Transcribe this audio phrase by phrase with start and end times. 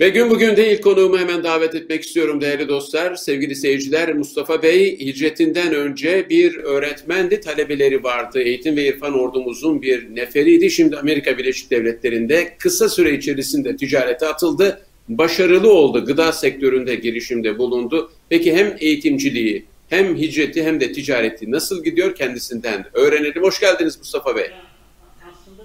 [0.00, 3.14] Ve gün bugün de ilk konuğumu hemen davet etmek istiyorum değerli dostlar.
[3.14, 8.40] Sevgili seyirciler Mustafa Bey hicretinden önce bir öğretmendi, talebeleri vardı.
[8.40, 10.70] Eğitim ve irfan ordumuzun bir neferiydi.
[10.70, 14.80] Şimdi Amerika Birleşik Devletleri'nde kısa süre içerisinde ticarete atıldı.
[15.08, 18.10] Başarılı oldu, gıda sektöründe girişimde bulundu.
[18.28, 23.42] Peki hem eğitimciliği hem hicreti hem de ticareti nasıl gidiyor kendisinden öğrenelim.
[23.42, 24.46] Hoş geldiniz Mustafa Bey.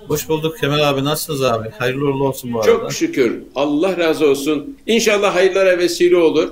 [0.07, 1.03] Hoş bulduk Kemal abi.
[1.03, 1.69] Nasılsınız abi?
[1.69, 2.71] Hayırlı uğurlu olsun bu arada.
[2.71, 3.43] Çok şükür.
[3.55, 4.77] Allah razı olsun.
[4.87, 6.51] İnşallah hayırlara vesile olur.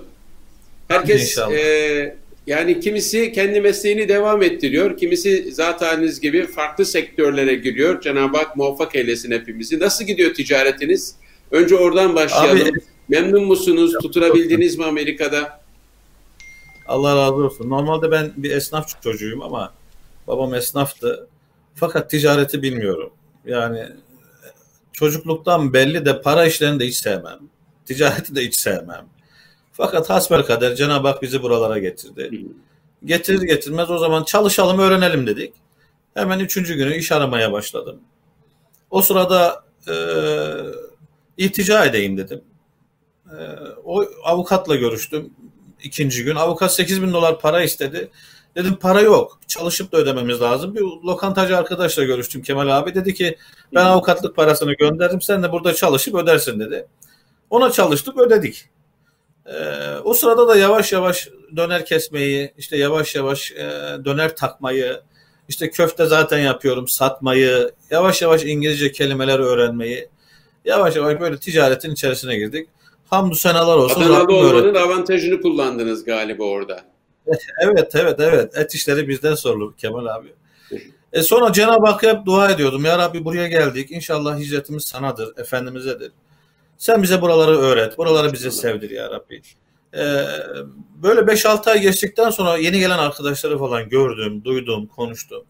[0.87, 2.15] Herkes e,
[2.47, 4.97] yani kimisi kendi mesleğini devam ettiriyor.
[4.97, 8.01] Kimisi zaten gibi farklı sektörlere giriyor.
[8.01, 9.79] Cenab-ı Hak muvaffak eylesin hepimizi.
[9.79, 11.15] Nasıl gidiyor ticaretiniz?
[11.51, 12.61] Önce oradan başlayalım.
[12.61, 12.71] Abi,
[13.09, 13.93] Memnun musunuz?
[14.01, 15.61] Tutunabildiniz mi Amerika'da?
[16.87, 17.69] Allah razı olsun.
[17.69, 19.73] Normalde ben bir esnaf çocuğuyum ama
[20.27, 21.27] babam esnaftı.
[21.75, 23.09] Fakat ticareti bilmiyorum.
[23.45, 23.87] Yani
[24.93, 27.39] çocukluktan belli de para işlerini de hiç sevmem.
[27.85, 29.05] Ticareti de hiç sevmem.
[29.73, 32.45] Fakat hasbel kader Cenab-ı Hak bizi buralara getirdi.
[33.05, 35.53] Getirir getirmez o zaman çalışalım öğrenelim dedik.
[36.13, 37.99] Hemen üçüncü günü iş aramaya başladım.
[38.89, 39.95] O sırada e,
[41.37, 42.41] iltica edeyim dedim.
[43.25, 43.37] E,
[43.83, 45.29] o avukatla görüştüm.
[45.83, 46.35] ikinci gün.
[46.35, 48.09] Avukat 8 bin dolar para istedi.
[48.55, 49.39] Dedim para yok.
[49.47, 50.75] Çalışıp da ödememiz lazım.
[50.75, 52.95] Bir lokantacı arkadaşla görüştüm Kemal abi.
[52.95, 53.37] Dedi ki
[53.75, 55.21] ben avukatlık parasını gönderdim.
[55.21, 56.87] Sen de burada çalışıp ödersin dedi.
[57.49, 58.65] Ona çalıştık ödedik.
[59.45, 59.51] Ee,
[60.03, 63.69] o sırada da yavaş yavaş döner kesmeyi, işte yavaş yavaş e,
[64.05, 65.01] döner takmayı,
[65.49, 70.09] işte köfte zaten yapıyorum, satmayı, yavaş yavaş İngilizce kelimeler öğrenmeyi,
[70.65, 72.69] yavaş yavaş böyle ticaretin içerisine girdik.
[73.09, 74.01] Hamdü senalar olsun.
[74.01, 76.90] Adanalı olmanın avantajını kullandınız galiba orada.
[77.61, 78.57] evet evet evet.
[78.57, 80.33] Et işleri bizden sorulur Kemal abi.
[81.13, 82.85] E sonra Cenab-ı Hakk'a hep dua ediyordum.
[82.85, 83.91] Ya Rabbi buraya geldik.
[83.91, 86.11] İnşallah hicretimiz sanadır, Efendimiz'edir.
[86.77, 87.97] Sen bize buraları öğret.
[87.97, 89.41] Buraları bize sevdir ya Rabbi.
[89.93, 90.25] Ee,
[91.03, 95.43] böyle 5-6 ay geçtikten sonra yeni gelen arkadaşları falan gördüm, duydum, konuştum.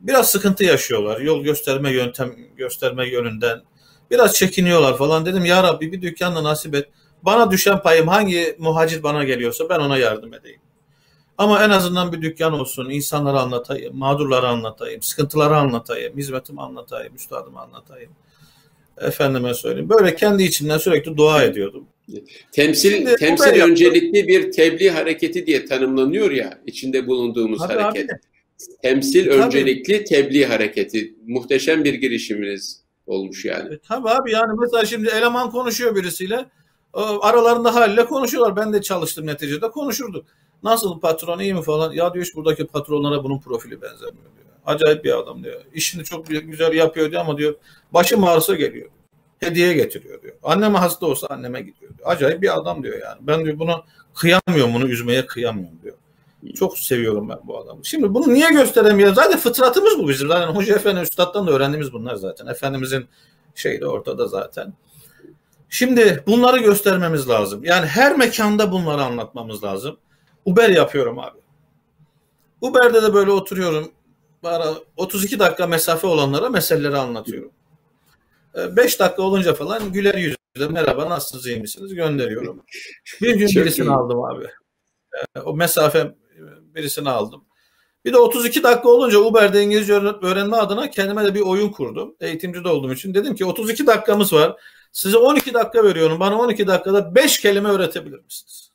[0.00, 1.20] Biraz sıkıntı yaşıyorlar.
[1.20, 3.62] Yol gösterme, yöntem gösterme yönünden.
[4.10, 5.26] Biraz çekiniyorlar falan.
[5.26, 6.88] Dedim ya Rabbi bir dükkanla nasip et.
[7.22, 10.60] Bana düşen payım hangi muhacir bana geliyorsa ben ona yardım edeyim.
[11.38, 17.60] Ama en azından bir dükkan olsun, insanlara anlatayım, mağdurları anlatayım, sıkıntıları anlatayım, hizmetimi anlatayım, üstadımı
[17.60, 18.10] anlatayım.
[19.00, 19.88] Efendime söyleyeyim.
[19.88, 21.86] Böyle kendi içimden sürekli dua ediyordum.
[22.52, 28.10] Temsil Şimdi, temsil öncelikli bir tebliğ hareketi diye tanımlanıyor ya içinde bulunduğumuz Tabii hareket.
[28.12, 28.20] Abi.
[28.82, 29.42] Temsil Tabii.
[29.42, 31.14] öncelikli tebliğ hareketi.
[31.26, 33.74] Muhteşem bir girişiminiz olmuş yani.
[33.74, 36.46] E, tabii abi yani mesela şimdi eleman konuşuyor birisiyle.
[37.20, 38.56] Aralarında haliyle konuşuyorlar.
[38.56, 40.26] Ben de çalıştım neticede konuşurduk.
[40.62, 41.92] Nasıl patron iyi mi falan.
[41.92, 44.46] Ya diyor buradaki patronlara bunun profili benzemiyor diyor.
[44.66, 45.60] Acayip bir adam diyor.
[45.74, 47.54] İşini çok güzel yapıyor diyor ama diyor
[47.94, 48.90] başım ağrısa geliyor.
[49.40, 50.34] Hediye getiriyor diyor.
[50.42, 52.10] Anneme hasta olsa anneme gidiyor diyor.
[52.10, 53.18] Acayip bir adam diyor yani.
[53.20, 55.94] Ben diyor bunu kıyamıyorum bunu üzmeye kıyamıyorum diyor.
[56.54, 57.84] Çok seviyorum ben bu adamı.
[57.84, 59.14] Şimdi bunu niye gösteremiyoruz?
[59.14, 60.28] Zaten fıtratımız bu bizim.
[60.28, 62.46] Zaten Hoca Efendi Üstad'dan da öğrendiğimiz bunlar zaten.
[62.46, 63.06] Efendimizin
[63.54, 64.72] şeyi de ortada zaten.
[65.68, 67.64] Şimdi bunları göstermemiz lazım.
[67.64, 69.96] Yani her mekanda bunları anlatmamız lazım.
[70.44, 71.38] Uber yapıyorum abi.
[72.60, 73.92] Uber'de de böyle oturuyorum.
[74.42, 77.52] Bana 32 dakika mesafe olanlara meseleleri anlatıyorum.
[78.54, 82.62] 5 ee, dakika olunca falan güler yüzle merhaba nasılsınız iyi misiniz gönderiyorum.
[83.22, 83.90] Bir gün birisini iyi.
[83.90, 84.44] aldım abi.
[85.36, 86.14] Ee, o mesafe
[86.74, 87.44] birisini aldım.
[88.04, 92.16] Bir de 32 dakika olunca Uber'de İngilizce öğrenme adına kendime de bir oyun kurdum.
[92.20, 93.14] Eğitimci de olduğum için.
[93.14, 94.56] Dedim ki 32 dakikamız var.
[94.92, 96.20] Size 12 dakika veriyorum.
[96.20, 98.67] Bana 12 dakikada 5 kelime öğretebilir misiniz?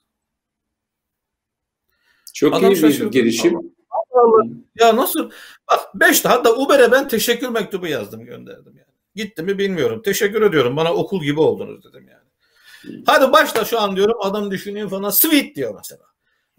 [2.33, 3.55] Çok Adam iyi bir girişim.
[3.89, 4.43] Allah Allah.
[4.75, 5.29] Ya nasıl?
[5.71, 8.93] Bak 5 hatta Uber'e ben teşekkür mektubu yazdım gönderdim yani.
[9.15, 10.01] Gitti mi bilmiyorum.
[10.01, 10.77] Teşekkür ediyorum.
[10.77, 13.03] Bana okul gibi oldunuz dedim yani.
[13.05, 14.15] Hadi başla şu an diyorum.
[14.21, 15.09] Adam düşünüyor falan.
[15.09, 16.03] Sweet diyor mesela.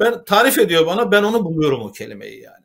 [0.01, 1.13] Ben tarif ediyor bana.
[1.13, 2.65] Ben onu buluyorum o kelimeyi yani.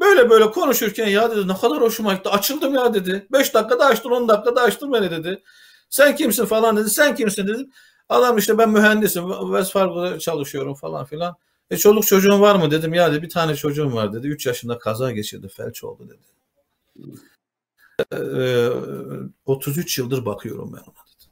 [0.00, 2.28] Böyle böyle konuşurken ya dedi ne kadar hoşuma gitti.
[2.28, 3.26] Açıldım ya dedi.
[3.32, 5.42] 5 dakikada açtın 10 dakikada açtın beni dedi.
[5.90, 6.90] Sen kimsin falan dedi.
[6.90, 7.70] Sen kimsin dedim.
[8.08, 9.30] Adam işte ben mühendisim.
[9.40, 11.36] West Fargo'da çalışıyorum falan filan.
[11.70, 12.94] E çoluk çocuğun var mı dedim.
[12.94, 14.26] Ya dedi bir tane çocuğum var dedi.
[14.26, 15.48] 3 yaşında kaza geçirdi.
[15.48, 16.22] Felç oldu dedi.
[18.12, 18.68] E,
[19.46, 21.30] 33 yıldır bakıyorum ben ona dedi.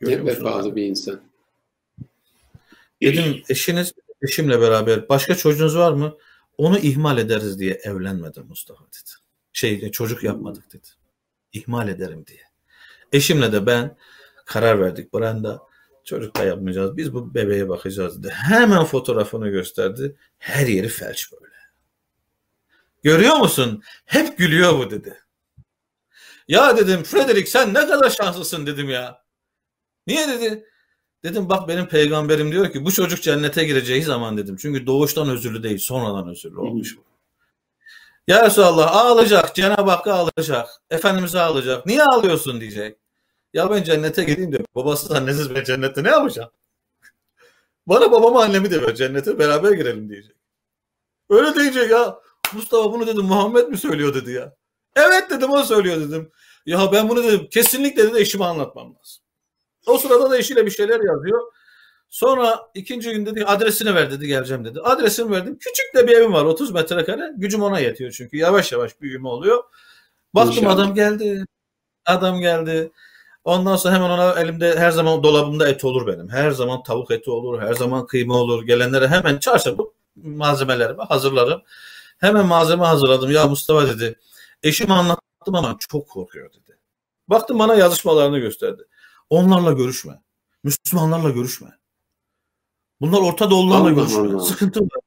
[0.00, 1.20] Görüyor ne vefalı bir insan.
[3.02, 6.16] Dedim eşiniz eşimle beraber başka çocuğunuz var mı?
[6.58, 9.10] Onu ihmal ederiz diye evlenmedim Mustafa dedi.
[9.52, 10.86] Şey çocuk yapmadık dedi.
[11.52, 12.42] İhmal ederim diye.
[13.12, 13.96] Eşimle de ben
[14.44, 15.62] karar verdik Brenda
[16.04, 16.96] Çocuk da yapmayacağız.
[16.96, 18.32] Biz bu bebeğe bakacağız dedi.
[18.32, 20.16] Hemen fotoğrafını gösterdi.
[20.38, 21.52] Her yeri felç böyle.
[23.02, 23.82] Görüyor musun?
[24.04, 25.18] Hep gülüyor bu dedi.
[26.48, 29.22] Ya dedim Frederick sen ne kadar şanslısın dedim ya.
[30.06, 30.64] Niye dedi?
[31.24, 34.56] Dedim bak benim peygamberim diyor ki bu çocuk cennete gireceği zaman dedim.
[34.56, 37.02] Çünkü doğuştan özürlü değil sonradan özürlü olmuş bu.
[38.28, 39.54] Ya Resulallah ağlayacak.
[39.54, 40.68] Cenab-ı Hakk'a ağlayacak.
[40.90, 41.86] Efendimiz'e ağlayacak.
[41.86, 42.98] Niye ağlıyorsun diyecek.
[43.52, 44.64] Ya ben cennete gideyim diyor.
[44.74, 46.50] Babasız annesiz ben cennette ne yapacağım?
[47.86, 50.36] Bana babamı annemi de ver cennete beraber girelim diyecek.
[51.30, 52.18] Öyle deyince ya
[52.52, 54.54] Mustafa bunu dedim Muhammed mi söylüyor dedi ya.
[54.96, 56.30] Evet dedim o söylüyor dedim.
[56.66, 59.22] Ya ben bunu dedim kesinlikle dedi eşime anlatmam lazım.
[59.86, 61.52] O sırada da eşiyle bir şeyler yazıyor.
[62.10, 64.80] Sonra ikinci gün dedi adresini ver dedi geleceğim dedi.
[64.80, 65.58] Adresimi verdim.
[65.60, 67.32] Küçük de bir evim var 30 metrekare.
[67.36, 69.64] Gücüm ona yetiyor çünkü yavaş yavaş büyüme oluyor.
[70.34, 70.74] Baktım İnşallah.
[70.74, 71.44] adam geldi.
[72.06, 72.92] Adam geldi.
[73.44, 76.28] Ondan sonra hemen ona elimde her zaman dolabımda et olur benim.
[76.28, 78.66] Her zaman tavuk eti olur, her zaman kıyma olur.
[78.66, 79.82] Gelenlere hemen çarşafı
[80.16, 81.62] malzemelerimi hazırlarım.
[82.18, 83.30] Hemen malzeme hazırladım.
[83.30, 84.18] Ya Mustafa dedi.
[84.62, 86.78] Eşime anlattım ama çok korkuyor dedi.
[87.28, 88.82] Baktım bana yazışmalarını gösterdi.
[89.30, 90.22] Onlarla görüşme.
[90.64, 91.68] Müslümanlarla görüşme.
[93.00, 94.40] Bunlar Orta Doğulularla görüşme.
[94.40, 95.00] Sıkıntı var.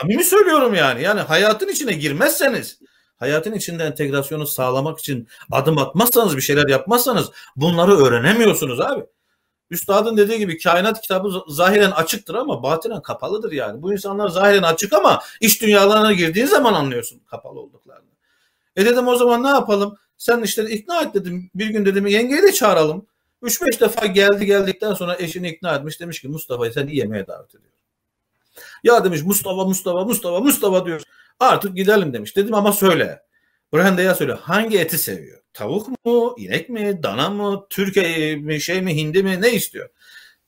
[0.00, 1.02] Samimi söylüyorum yani.
[1.02, 2.78] Yani hayatın içine girmezseniz
[3.16, 9.04] hayatın içinde entegrasyonu sağlamak için adım atmazsanız bir şeyler yapmazsanız bunları öğrenemiyorsunuz abi.
[9.70, 13.82] Üstadın dediği gibi kainat kitabı zahiren açıktır ama batinen kapalıdır yani.
[13.82, 18.10] Bu insanlar zahiren açık ama iş dünyalarına girdiğin zaman anlıyorsun kapalı olduklarını.
[18.76, 19.96] E dedim o zaman ne yapalım?
[20.18, 21.50] Sen işte ikna et dedim.
[21.54, 23.06] Bir gün dedim yengeyi de çağıralım.
[23.42, 26.00] 3-5 defa geldi geldikten sonra eşini ikna etmiş.
[26.00, 27.72] Demiş ki Mustafa'yı sen yemeğe davet ediyor.
[28.84, 31.02] Ya demiş Mustafa Mustafa Mustafa Mustafa diyor.
[31.40, 32.36] Artık gidelim demiş.
[32.36, 33.22] Dedim ama söyle.
[33.74, 34.32] Branda'ya söyle.
[34.32, 35.40] Hangi eti seviyor?
[35.52, 36.34] Tavuk mu?
[36.38, 37.02] inek mi?
[37.02, 37.66] Dana mı?
[37.70, 38.60] Türkiye mi?
[38.60, 38.96] Şey mi?
[38.96, 39.42] Hindi mi?
[39.42, 39.88] Ne istiyor?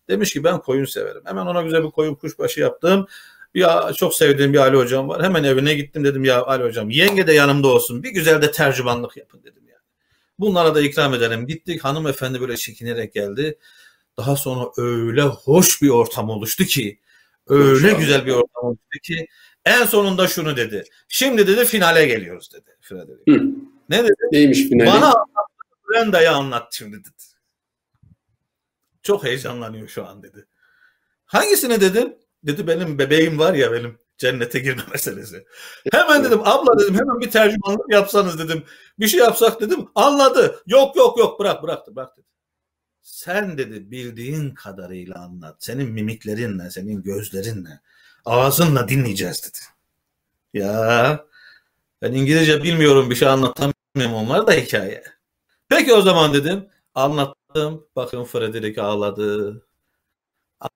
[0.09, 1.23] Demiş ki ben koyun severim.
[1.25, 3.06] Hemen ona güzel bir koyun kuşbaşı yaptım.
[3.55, 5.23] Ya çok sevdiğim bir Ali hocam var.
[5.25, 8.03] Hemen evine gittim dedim ya Ali hocam yenge de yanımda olsun.
[8.03, 9.81] Bir güzel de tercümanlık yapın dedim yani.
[10.39, 11.47] Bunlara da ikram edelim.
[11.47, 13.59] Gittik hanımefendi böyle çekinerek geldi.
[14.17, 17.00] Daha sonra öyle hoş bir ortam oluştu ki
[17.49, 19.27] öyle güzel bir ortam oluştu ki
[19.67, 20.85] en sonunda şunu dedi.
[21.09, 23.43] Şimdi dedi finale geliyoruz dedi Frederick.
[23.89, 24.15] Ne dedi?
[24.33, 24.87] Neymiş finali?
[24.87, 25.47] Bana anlat.
[25.91, 27.11] Brenda'ya anlat şimdi dedi.
[29.03, 30.47] Çok heyecanlanıyor şu an dedi.
[31.25, 32.15] Hangisini dedim?
[32.43, 35.45] Dedi benim bebeğim var ya benim cennete girme meselesi.
[35.93, 38.65] Hemen dedim abla dedim hemen bir tercümanlık yapsanız dedim.
[38.99, 39.89] Bir şey yapsak dedim.
[39.95, 40.63] Anladı.
[40.67, 42.27] Yok yok yok bırak bıraktı bırak dedi.
[43.03, 45.57] Sen dedi bildiğin kadarıyla anlat.
[45.59, 47.81] Senin mimiklerinle, senin gözlerinle,
[48.26, 49.58] ağzınla dinleyeceğiz dedi.
[50.55, 51.25] Ya
[52.02, 55.05] ben İngilizce bilmiyorum bir şey anlatamıyorum onlar da hikaye.
[55.69, 56.69] Peki o zaman dedim.
[56.94, 57.87] Anlattım.
[57.96, 59.62] Bakın Frederick ağladı.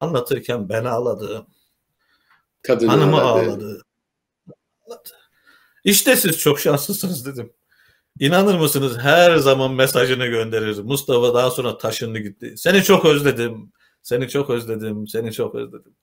[0.01, 1.47] Anlatırken ben ağladım.
[2.63, 3.51] Kadın Hanımı ağladı.
[3.51, 3.83] ağladı.
[5.85, 7.53] İşte siz çok şanslısınız dedim.
[8.21, 10.79] İnanır mısınız her zaman mesajını gönderir.
[10.79, 12.55] Mustafa daha sonra taşındı gitti.
[12.57, 13.73] Seni çok özledim.
[14.03, 15.09] Seni çok özledim.
[15.09, 15.97] Seni çok özledim.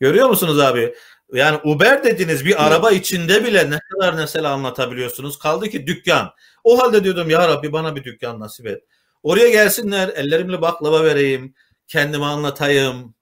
[0.00, 0.94] Görüyor musunuz abi?
[1.32, 5.38] Yani Uber dediğiniz bir araba içinde bile ne kadar mesela anlatabiliyorsunuz.
[5.38, 6.30] Kaldı ki dükkan.
[6.64, 8.82] O halde diyordum ya Rabbi bana bir dükkan nasip et.
[9.22, 11.54] Oraya gelsinler ellerimle baklava vereyim.
[11.88, 13.14] Kendimi anlatayım.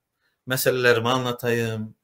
[0.47, 1.95] Meselelerimi anlatayım.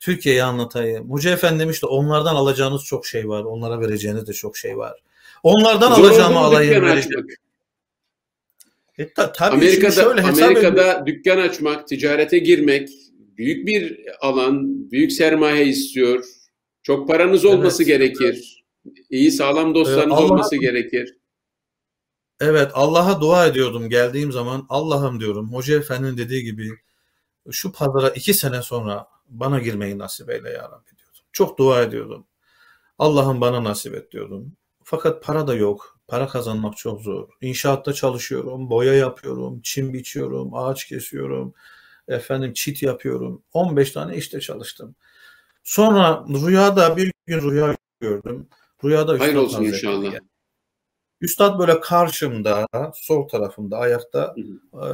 [0.00, 1.10] Türkiye'yi anlatayım.
[1.10, 3.44] Hoca efendi demiş de onlardan alacağınız çok şey var.
[3.44, 5.02] Onlara vereceğiniz de çok şey var.
[5.42, 6.86] Onlardan Zor alacağımı alayım.
[8.98, 11.06] E, ta, tabii Amerika'da, şöyle Amerika'da ediyorum.
[11.06, 12.88] dükkan açmak, ticarete girmek
[13.38, 16.24] büyük bir alan, büyük sermaye istiyor.
[16.82, 17.92] Çok paranız olması evet.
[17.92, 18.64] gerekir.
[19.10, 21.18] İyi sağlam dostlarınız ee, olması gerekir.
[22.40, 24.66] Evet Allah'a dua ediyordum geldiğim zaman.
[24.68, 26.70] Allah'ım diyorum Hoca Efendi'nin dediği gibi
[27.50, 31.22] şu pazara iki sene sonra bana girmeyi nasip eyle ya Rabbi diyordum.
[31.32, 32.26] Çok dua ediyordum.
[32.98, 34.56] Allah'ım bana nasip et diyordum.
[34.84, 35.98] Fakat para da yok.
[36.08, 37.28] Para kazanmak çok zor.
[37.40, 41.54] İnşaatta çalışıyorum, boya yapıyorum, çim biçiyorum, ağaç kesiyorum,
[42.08, 43.42] efendim çit yapıyorum.
[43.52, 44.94] 15 tane işte çalıştım.
[45.64, 48.48] Sonra rüyada bir gün rüya gördüm.
[48.84, 50.02] Rüyada Hayır olsun inşallah.
[50.12, 50.20] Geldi.
[51.20, 54.34] Üstad böyle karşımda, sol tarafımda ayakta
[54.72, 54.86] e,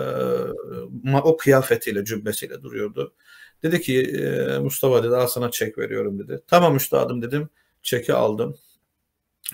[1.23, 3.15] o kıyafetiyle, cübbesiyle duruyordu.
[3.63, 6.43] Dedi ki e, Mustafa dedi al sana çek veriyorum dedi.
[6.49, 7.49] Tamam üstadım dedim.
[7.83, 8.57] Çeki aldım.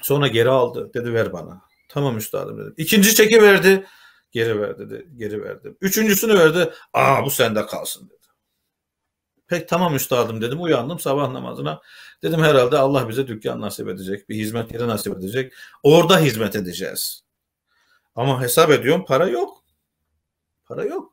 [0.02, 0.90] Sonra geri aldı.
[0.95, 1.62] Dedi ver bana.
[1.88, 2.75] Tamam üstadım dedim.
[2.76, 3.85] İkinci çeki verdi.
[4.31, 5.09] Geri ver dedi.
[5.17, 5.77] Geri verdim.
[5.81, 6.73] Üçüncüsünü verdi.
[6.93, 8.21] Aa bu sende kalsın dedi.
[9.47, 10.63] Pek tamam üstadım dedim.
[10.63, 11.81] Uyandım sabah namazına.
[12.23, 14.29] Dedim herhalde Allah bize dükkan nasip edecek.
[14.29, 15.53] Bir hizmet yeri nasip edecek.
[15.83, 17.25] Orada hizmet edeceğiz.
[18.15, 19.65] Ama hesap ediyorum para yok.
[20.65, 21.13] Para yok.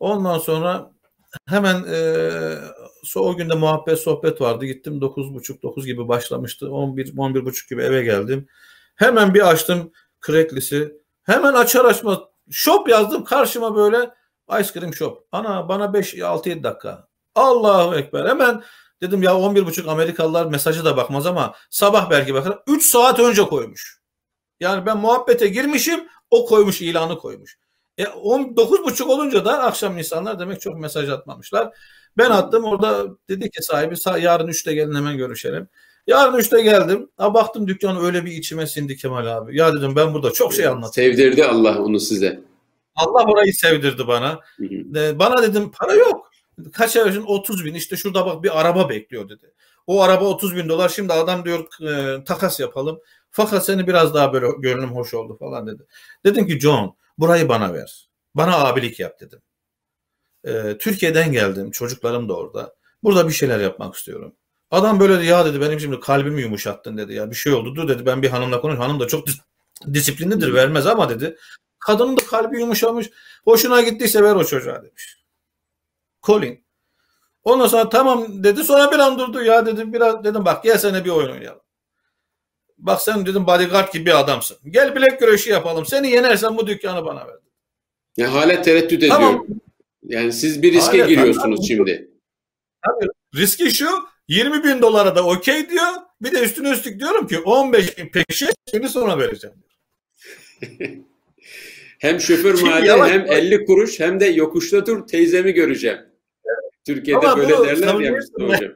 [0.00, 0.92] Ondan sonra
[1.46, 1.98] hemen e,
[3.16, 4.64] o günde muhabbet sohbet vardı.
[4.64, 6.70] Gittim 9.30 gibi başlamıştı.
[6.70, 8.48] 11 11.30 gibi eve geldim.
[8.94, 9.92] Hemen bir açtım
[10.26, 10.96] Craigslist'i.
[11.22, 12.18] Hemen açar açmaz
[12.50, 14.10] shop yazdım karşıma böyle
[14.60, 15.28] Ice cream shop.
[15.32, 17.08] Ana bana 5-6-7 dakika.
[17.34, 18.26] Allahu Ekber.
[18.26, 18.62] Hemen
[19.02, 22.58] dedim ya 11.30 Amerikalılar mesajı da bakmaz ama sabah belki bakar.
[22.66, 24.00] 3 saat önce koymuş.
[24.60, 27.58] Yani ben muhabbete girmişim o koymuş ilanı koymuş.
[27.98, 31.76] E 9.30 olunca da akşam insanlar demek çok mesaj atmamışlar.
[32.18, 35.68] Ben attım orada dedi ki sahibi yarın 3'te gelin hemen görüşelim.
[36.06, 37.10] Yarın 3'te geldim.
[37.16, 39.58] Ha baktım dükkan öyle bir içime sindi Kemal abi.
[39.58, 40.92] Ya dedim ben burada çok şey anlattım.
[40.92, 42.40] Sevdirdi Allah onu size.
[42.94, 44.40] Allah orayı sevdirdi bana.
[44.56, 45.18] Hı hı.
[45.18, 46.30] Bana dedim para yok.
[46.72, 49.52] Kaç ay önce 30 bin işte şurada bak bir araba bekliyor dedi.
[49.86, 53.00] O araba 30 bin dolar şimdi adam diyor e, takas yapalım.
[53.30, 55.82] Fakat seni biraz daha böyle gönlüm hoş oldu falan dedi.
[56.24, 58.08] Dedim ki John burayı bana ver.
[58.34, 59.42] Bana abilik yap dedim.
[60.44, 62.74] E, Türkiye'den geldim çocuklarım da orada.
[63.02, 64.34] Burada bir şeyler yapmak istiyorum.
[64.70, 68.06] Adam böyle ya dedi benim şimdi kalbimi yumuşattın dedi ya bir şey oldu dur dedi
[68.06, 69.26] ben bir hanımla konuş hanım da çok
[69.94, 71.36] disiplinlidir vermez ama dedi
[71.78, 73.10] kadının da kalbi yumuşamış
[73.44, 75.24] hoşuna gittiyse ver o çocuğa demiş.
[76.22, 76.64] Colin.
[77.44, 81.04] Ondan sonra tamam dedi sonra bir an durdu ya dedim biraz dedim bak gel sana
[81.04, 81.62] bir oyun oynayalım.
[82.78, 84.56] Bak sen dedim bodyguard gibi bir adamsın.
[84.70, 85.86] Gel bilek güreşi yapalım.
[85.86, 87.36] Seni yenersen bu dükkanı bana ver.
[88.16, 89.14] Ya hala tereddüt ediyor.
[89.14, 89.46] Tamam.
[90.02, 91.62] Yani siz bir riske hala, giriyorsunuz tamam.
[91.62, 92.10] şimdi.
[92.86, 93.10] Tabii.
[93.34, 93.88] Riski şu
[94.30, 95.86] 20 bin dolara da okey diyor.
[96.22, 99.56] Bir de üstüne üstlük diyorum ki 15 bin peşin şimdi sonra vereceğim.
[101.98, 105.98] hem şoför maaşı hem 50 kuruş hem de yokuşta dur teyzemi göreceğim.
[106.86, 108.72] Türkiye'de Ama böyle derler ya hocam.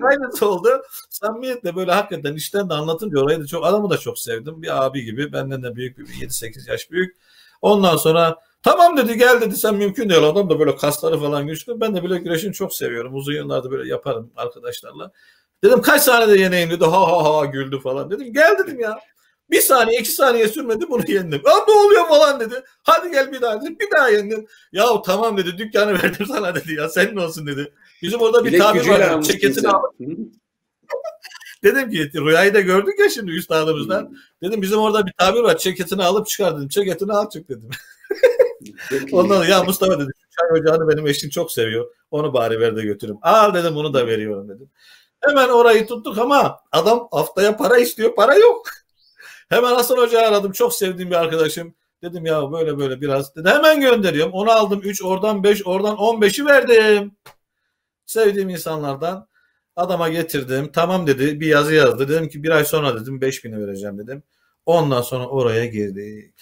[0.02, 0.82] Aynısı oldu.
[1.10, 4.62] Samimiyetle böyle hakikaten işten de anlatınca orayı da çok adamı da çok sevdim.
[4.62, 7.16] Bir abi gibi benden de büyük bir 7-8 yaş büyük.
[7.62, 8.36] Ondan sonra
[8.68, 10.22] tamam dedi gel dedi sen mümkün değil.
[10.22, 11.80] Adam da böyle kasları falan güçlü.
[11.80, 13.14] Ben de böyle güreşini çok seviyorum.
[13.14, 15.12] Uzun yıllarda böyle yaparım arkadaşlarla.
[15.64, 16.84] Dedim kaç saniyede yeneyim dedi.
[16.84, 18.10] Ha ha ha güldü falan.
[18.10, 18.98] Dedim gel dedim ya.
[19.50, 21.40] Bir saniye iki saniye sürmedi bunu yendim.
[21.44, 22.54] Aa ne oluyor falan dedi.
[22.82, 23.76] Hadi gel bir daha dedi.
[23.80, 24.46] Bir daha yendim.
[24.72, 27.72] Ya tamam dedi dükkanı verdim sana dedi ya senin olsun dedi.
[28.02, 29.22] Bizim orada bir Bilek tabir var.
[29.22, 29.82] Ceketini al.
[31.64, 34.16] Dedim ki rüyayı da gördük ya şimdi üstadımızdan.
[34.42, 35.58] Dedim bizim orada bir tabir var.
[35.58, 36.68] Ceketini alıp çıkar dedim.
[36.68, 37.70] Ceketini al çık dedim.
[39.12, 40.10] Ondan ya Mustafa dedi.
[40.30, 41.94] Çay ocağını benim eşim çok seviyor.
[42.10, 43.18] Onu bari ver de götürüm.
[43.22, 44.70] Al dedim bunu da veriyorum dedim.
[45.20, 48.14] Hemen orayı tuttuk ama adam haftaya para istiyor.
[48.14, 48.68] Para yok.
[49.48, 50.52] Hemen Hasan Hoca aradım.
[50.52, 51.74] Çok sevdiğim bir arkadaşım.
[52.02, 53.36] Dedim ya böyle böyle biraz.
[53.36, 54.32] Dedi hemen gönderiyorum.
[54.32, 57.16] Onu aldım 3 oradan 5 oradan 15'i verdim.
[58.06, 59.28] Sevdiğim insanlardan
[59.76, 60.70] adama getirdim.
[60.72, 62.08] Tamam dedi bir yazı yazdı.
[62.08, 64.22] Dedim ki bir ay sonra dedim 5000'i vereceğim dedim.
[64.66, 66.32] Ondan sonra oraya girdi.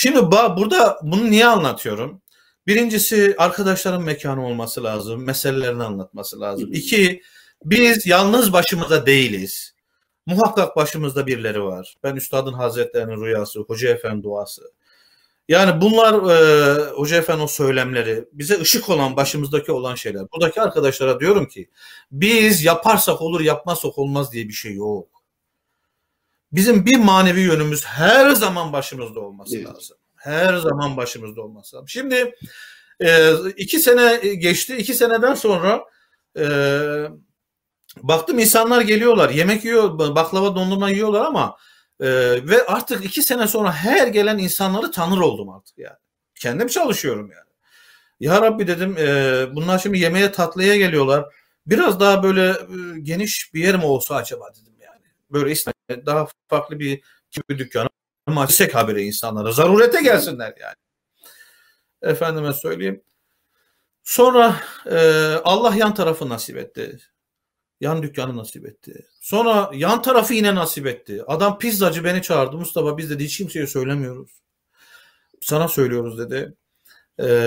[0.00, 2.22] Şimdi burada bunu niye anlatıyorum?
[2.66, 5.24] Birincisi arkadaşların mekanı olması lazım.
[5.24, 6.70] Meselelerini anlatması lazım.
[6.72, 7.22] İki,
[7.64, 9.74] biz yalnız başımıza değiliz.
[10.26, 11.96] Muhakkak başımızda birileri var.
[12.02, 14.62] Ben Üstadın Hazretlerinin rüyası, Hoca Efendi duası.
[15.48, 20.22] Yani bunlar e, Hoca Efendi o söylemleri bize ışık olan başımızdaki olan şeyler.
[20.32, 21.70] Buradaki arkadaşlara diyorum ki
[22.10, 25.17] biz yaparsak olur yapmazsak olmaz diye bir şey yok.
[26.52, 29.68] Bizim bir manevi yönümüz her zaman başımızda olması evet.
[29.68, 29.96] lazım.
[30.16, 31.88] Her zaman başımızda olması lazım.
[31.88, 32.34] Şimdi
[33.00, 34.76] e, iki sene geçti.
[34.76, 35.84] iki seneden sonra
[36.38, 36.46] e,
[38.02, 39.30] baktım insanlar geliyorlar.
[39.30, 41.56] Yemek yiyor, baklava dondurma yiyorlar ama
[42.00, 42.06] ee,
[42.48, 45.96] ve artık iki sene sonra her gelen insanları tanır oldum artık yani.
[46.34, 47.48] Kendim çalışıyorum yani.
[48.20, 51.24] Ya Rabbi dedim e, bunlar şimdi yemeğe tatlıya geliyorlar.
[51.66, 55.02] Biraz daha böyle e, geniş bir yer mi olsa acaba dedim yani.
[55.30, 55.72] Böyle işte
[56.06, 57.88] daha farklı bir gibi dükkanı
[58.36, 59.52] açsak haberi insanlara.
[59.52, 60.74] Zarurete gelsinler yani.
[62.02, 63.02] Efendime söyleyeyim.
[64.04, 64.98] Sonra e,
[65.44, 66.98] Allah yan tarafı nasip etti.
[67.80, 69.06] Yan dükkanı nasip etti.
[69.20, 71.24] Sonra yan tarafı yine nasip etti.
[71.26, 72.56] Adam pizzacı beni çağırdı.
[72.56, 74.30] Mustafa biz dedi hiç kimseye söylemiyoruz.
[75.40, 76.54] Sana söylüyoruz dedi.
[77.20, 77.46] Ee,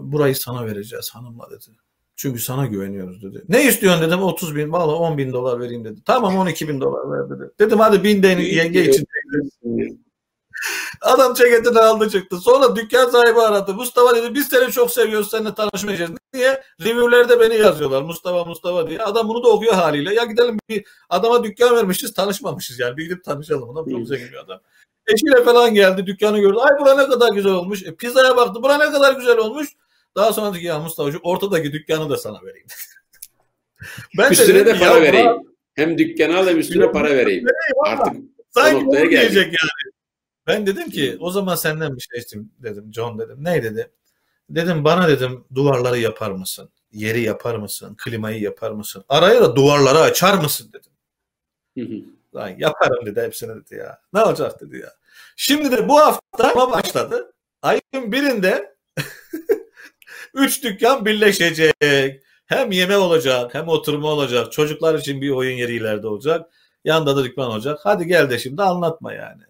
[0.00, 1.76] burayı sana vereceğiz hanımla dedi.
[2.16, 3.44] Çünkü sana güveniyoruz dedi.
[3.48, 6.00] Ne istiyorsun dedim 30 bin valla 10 bin dolar vereyim dedi.
[6.04, 7.50] Tamam 12 bin dolar ver dedi.
[7.60, 9.06] Dedim hadi bin de yenge için.
[11.00, 12.36] Adam ceketini aldı çıktı.
[12.36, 13.74] Sonra dükkan sahibi aradı.
[13.74, 16.10] Mustafa dedi biz seni çok seviyoruz seninle tanışmayacağız.
[16.34, 16.62] Niye?
[16.80, 18.98] Review'lerde beni yazıyorlar Mustafa Mustafa diye.
[19.02, 20.14] Adam bunu da okuyor haliyle.
[20.14, 22.96] Ya gidelim bir adama dükkan vermişiz tanışmamışız yani.
[22.96, 23.70] Bir gidip tanışalım.
[23.70, 24.60] Adam çok zengin bir adam.
[25.06, 26.58] Eşiyle falan geldi dükkanı gördü.
[26.58, 27.82] Ay bura ne kadar güzel olmuş.
[27.82, 28.62] E, pizzaya baktı.
[28.62, 29.68] Bura ne kadar güzel olmuş.
[30.16, 32.66] Daha sonra dedi ki ya Mustafa ortadaki dükkanı da sana vereyim.
[34.18, 35.32] ben üstüne de, de para ya, vereyim.
[35.74, 37.46] Hem dükkanı al hem üstüne para vereyim.
[37.84, 38.14] Artık
[38.50, 39.92] Sanki o noktaya gelecek yani.
[40.46, 43.36] Ben dedim ki o zaman senden bir şey istedim dedim John dedim.
[43.40, 43.90] Ne dedi?
[44.50, 46.70] Dedim bana dedim duvarları yapar mısın?
[46.92, 47.96] Yeri yapar mısın?
[48.04, 49.04] Klimayı yapar mısın?
[49.08, 50.92] Araya da duvarları açar mısın dedim.
[52.34, 54.00] Lan yaparım dedi hepsini dedi ya.
[54.12, 54.92] Ne olacak dedi ya.
[55.36, 57.32] Şimdi de bu hafta başladı.
[57.62, 58.76] Ayın birinde
[60.36, 61.74] Üç dükkan birleşecek.
[62.46, 64.52] Hem yeme olacak hem oturma olacak.
[64.52, 66.50] Çocuklar için bir oyun yeri ileride olacak.
[66.84, 67.78] Yanında da dükkan olacak.
[67.82, 69.42] Hadi gel de şimdi anlatma yani.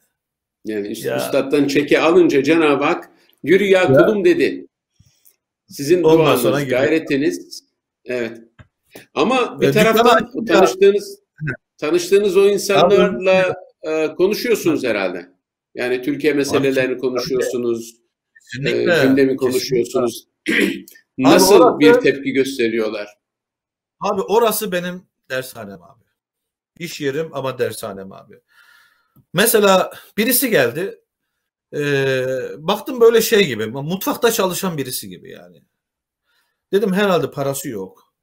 [0.65, 1.17] Yani işte ya.
[1.17, 3.11] üstaddan çeki alınca Cenab-ı Hak
[3.43, 3.93] yürü ya, ya.
[3.93, 4.67] kulum dedi.
[5.69, 7.65] Sizin Ondan duanız, sonra gayretiniz.
[8.05, 8.39] Evet.
[9.15, 11.19] Ama bir taraftan tanıştığınız
[11.79, 15.27] tanıştığınız o insanlarla e, konuşuyorsunuz herhalde.
[15.75, 17.97] Yani Türkiye meselelerini konuşuyorsunuz.
[18.53, 19.01] Kesinlikle.
[19.01, 20.27] E, gündemi konuşuyorsunuz.
[21.19, 23.09] Nasıl abi orası, bir tepki gösteriyorlar?
[24.01, 26.05] Abi orası benim dershanem abi.
[26.79, 28.41] İş yerim ama dershanem abi.
[29.33, 31.01] Mesela birisi geldi.
[31.75, 31.81] E,
[32.59, 33.67] baktım böyle şey gibi.
[33.67, 35.63] Mutfakta çalışan birisi gibi yani.
[36.73, 38.15] Dedim herhalde parası yok.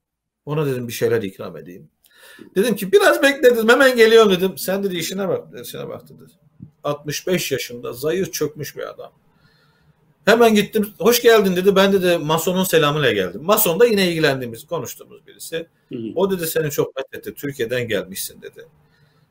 [0.46, 1.92] Ona dedim bir şeyler ikram edeyim.
[2.56, 4.58] Dedim ki biraz bekledim hemen geliyorum dedim.
[4.58, 6.24] Sen dedi işine bak, işine bak dedi.
[6.84, 9.14] 65 yaşında zayıf çökmüş bir adam.
[10.26, 10.94] Hemen gittim.
[11.00, 11.76] Hoş geldin dedi.
[11.76, 13.44] Ben de de Mason'un selamıyla geldim.
[13.44, 15.68] Mason da yine ilgilendiğimiz, konuştuğumuz birisi.
[15.90, 16.02] Hı hı.
[16.16, 17.34] O dedi seni çok methetti.
[17.34, 18.66] Türkiye'den gelmişsin dedi.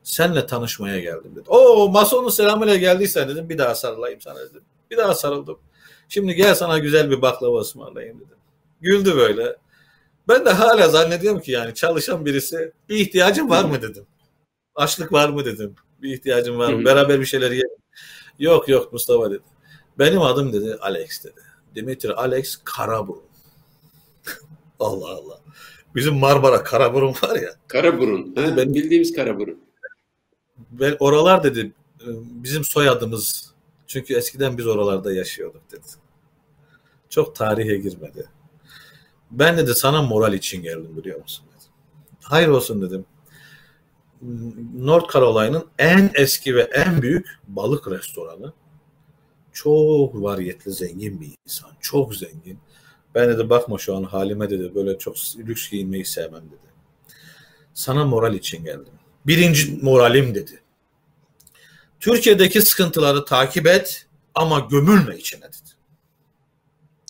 [0.02, 1.44] Senle tanışmaya geldim dedi.
[1.48, 4.62] O Mason'un selamıyla geldiysen dedim bir daha sarılayım sana dedim.
[4.90, 5.58] Bir daha sarıldım.
[6.08, 8.36] Şimdi gel sana güzel bir baklava ısmarlayayım dedim.
[8.80, 9.56] Güldü böyle.
[10.28, 14.06] Ben de hala zannediyorum ki yani çalışan birisi bir ihtiyacın var mı dedim.
[14.74, 15.74] Açlık var mı dedim.
[16.02, 16.84] Bir ihtiyacın var mı?
[16.84, 17.76] Beraber bir şeyler yiyelim.
[18.38, 19.42] Yok yok Mustafa dedi.
[19.98, 21.40] Benim adım dedi Alex dedi.
[21.74, 23.22] Dimitri Alex Karaburun.
[24.80, 25.40] Allah Allah.
[25.94, 27.54] Bizim Marmara Karaburun var ya.
[27.68, 28.34] Karaburun.
[28.36, 29.60] Ha, ben bildiğimiz Karaburun.
[30.70, 31.72] Ben oralar dedi
[32.16, 33.52] bizim soyadımız.
[33.86, 35.86] Çünkü eskiden biz oralarda yaşıyorduk dedi.
[37.08, 38.28] Çok tarihe girmedi.
[39.30, 41.64] Ben dedi sana moral için geldim biliyor musun dedi.
[42.22, 43.04] Hayır olsun dedim.
[44.74, 48.52] North Carolina'nın en eski ve en büyük balık restoranı
[49.52, 51.70] çok variyetli, zengin bir insan.
[51.80, 52.58] Çok zengin.
[53.14, 56.72] Ben dedi bakma şu an halime dedi böyle çok lüks giyinmeyi sevmem dedi.
[57.74, 58.92] Sana moral için geldim.
[59.26, 60.62] Birinci moralim dedi.
[62.00, 65.70] Türkiye'deki sıkıntıları takip et ama gömülme içine dedi.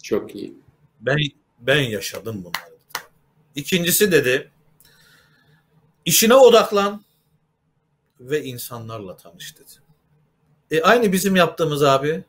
[0.03, 0.55] Çok iyi.
[1.01, 1.19] Ben
[1.61, 3.05] ben yaşadım bunları dedi.
[3.55, 4.51] İkincisi dedi
[6.05, 7.05] işine odaklan
[8.21, 9.71] ve insanlarla tanış dedi.
[10.71, 12.25] E aynı bizim yaptığımız abi.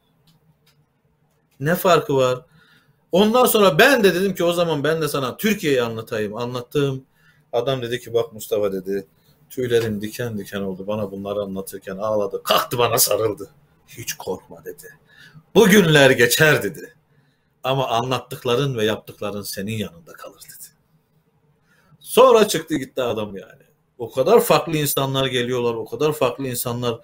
[1.64, 2.40] Ne farkı var?
[3.12, 6.38] Ondan sonra ben de dedim ki o zaman ben de sana Türkiye'yi anlatayım.
[6.38, 7.06] Anlattığım
[7.54, 9.08] adam dedi ki bak Mustafa dedi
[9.50, 12.44] tüylerim diken diken oldu bana bunları anlatırken ağladı.
[12.44, 13.50] Kalktı bana sarıldı.
[13.88, 14.88] Hiç korkma dedi.
[15.56, 16.96] Bu günler geçer dedi.
[17.64, 20.68] Ama anlattıkların ve yaptıkların senin yanında kalır dedi.
[22.00, 23.64] Sonra çıktı gitti adam yani.
[23.98, 27.00] O kadar farklı insanlar geliyorlar, o kadar farklı insanlar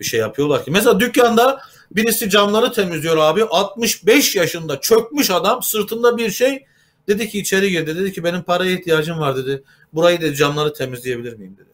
[0.00, 0.70] bir şey yapıyorlar ki.
[0.70, 3.44] Mesela dükkanda birisi camları temizliyor abi.
[3.44, 6.66] 65 yaşında çökmüş adam sırtında bir şey.
[7.08, 7.96] Dedi ki içeri girdi.
[7.96, 9.62] Dedi ki benim paraya ihtiyacım var dedi.
[9.92, 11.68] Burayı dedi camları temizleyebilir miyim dedi.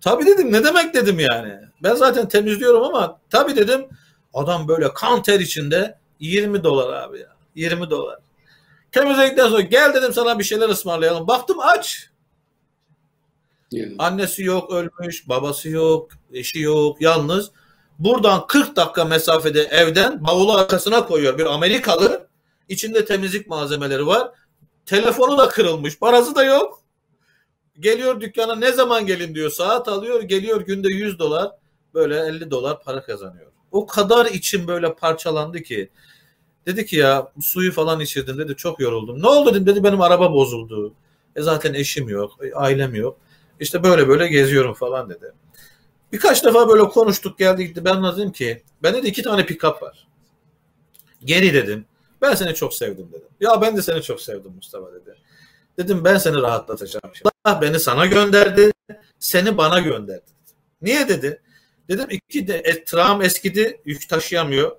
[0.00, 1.54] Tabii dedim ne demek dedim yani.
[1.82, 3.86] Ben zaten temizliyorum ama tabii dedim
[4.34, 7.36] adam böyle kan ter içinde 20 dolar abi ya.
[7.54, 8.18] 20 dolar.
[8.92, 11.26] Temizledikten sonra gel dedim sana bir şeyler ısmarlayalım.
[11.26, 12.10] Baktım aç.
[13.98, 17.50] Annesi yok ölmüş, babası yok, eşi yok, yalnız.
[17.98, 22.28] Buradan 40 dakika mesafede evden bavulu arkasına koyuyor bir Amerikalı.
[22.68, 24.30] İçinde temizlik malzemeleri var.
[24.86, 26.82] Telefonu da kırılmış, parası da yok.
[27.80, 29.50] Geliyor dükkana ne zaman gelin diyor.
[29.50, 31.50] Saat alıyor, geliyor günde 100 dolar,
[31.94, 33.52] böyle 50 dolar para kazanıyor.
[33.70, 35.90] O kadar içim böyle parçalandı ki.
[36.66, 39.22] Dedi ki ya suyu falan içirdim dedi çok yoruldum.
[39.22, 40.94] Ne oldu dedim dedi benim araba bozuldu.
[41.36, 43.18] E zaten eşim yok, ailem yok.
[43.62, 45.32] İşte böyle böyle geziyorum falan dedi.
[46.12, 47.84] Birkaç defa böyle konuştuk geldi gitti.
[47.84, 50.06] Ben dedim ki bende de iki tane pick-up var.
[51.24, 51.84] Geri dedim.
[52.22, 53.28] Ben seni çok sevdim dedim.
[53.40, 55.16] Ya ben de seni çok sevdim Mustafa dedi.
[55.78, 57.12] Dedim ben seni rahatlatacağım.
[57.44, 58.72] Allah beni sana gönderdi.
[59.18, 60.30] Seni bana gönderdi.
[60.82, 61.40] Niye dedi?
[61.88, 64.76] Dedim iki de e, tram eskidi yük taşıyamıyor.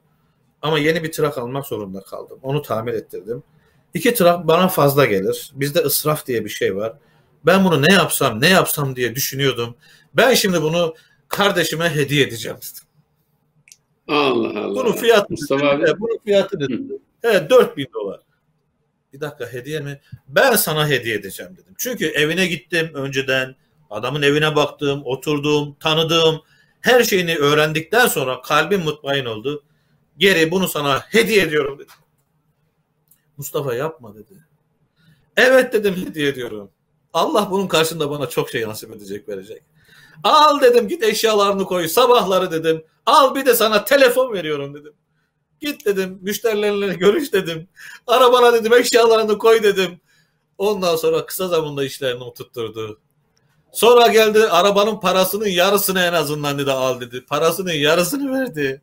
[0.61, 2.39] Ama yeni bir trak almak zorunda kaldım.
[2.43, 3.43] Onu tamir ettirdim.
[3.93, 5.51] İki trak bana fazla gelir.
[5.55, 6.93] Bizde ısraf diye bir şey var.
[7.45, 9.75] Ben bunu ne yapsam ne yapsam diye düşünüyordum.
[10.13, 10.95] Ben şimdi bunu
[11.27, 12.83] kardeşime hediye edeceğim dedim.
[14.07, 14.75] Allah Allah.
[14.75, 15.99] Bunun fiyatı Mustafa abi.
[15.99, 16.99] Bunun fiyatı dedim.
[17.23, 18.19] Evet 4000 dolar.
[19.13, 20.01] Bir dakika hediye mi?
[20.27, 21.73] Ben sana hediye edeceğim dedim.
[21.77, 23.55] Çünkü evine gittim önceden.
[23.89, 26.41] Adamın evine baktım, oturdum, tanıdığım
[26.81, 29.63] her şeyini öğrendikten sonra kalbim mutmain oldu.
[30.17, 31.95] Geri bunu sana hediye ediyorum dedim.
[33.37, 34.33] Mustafa yapma dedi.
[35.37, 36.71] Evet dedim hediye ediyorum.
[37.13, 39.63] Allah bunun karşında bana çok şey nasip edecek verecek.
[40.23, 42.83] Al dedim git eşyalarını koy sabahları dedim.
[43.05, 44.93] Al bir de sana telefon veriyorum dedim.
[45.61, 47.67] Git dedim müşterilerle görüş dedim.
[48.07, 50.01] Arabana dedim eşyalarını koy dedim.
[50.57, 52.99] Ondan sonra kısa zamanda işlerini oturtturdu.
[53.71, 57.25] Sonra geldi arabanın parasının yarısını en azından dedi al dedi.
[57.25, 58.81] Parasının yarısını verdi.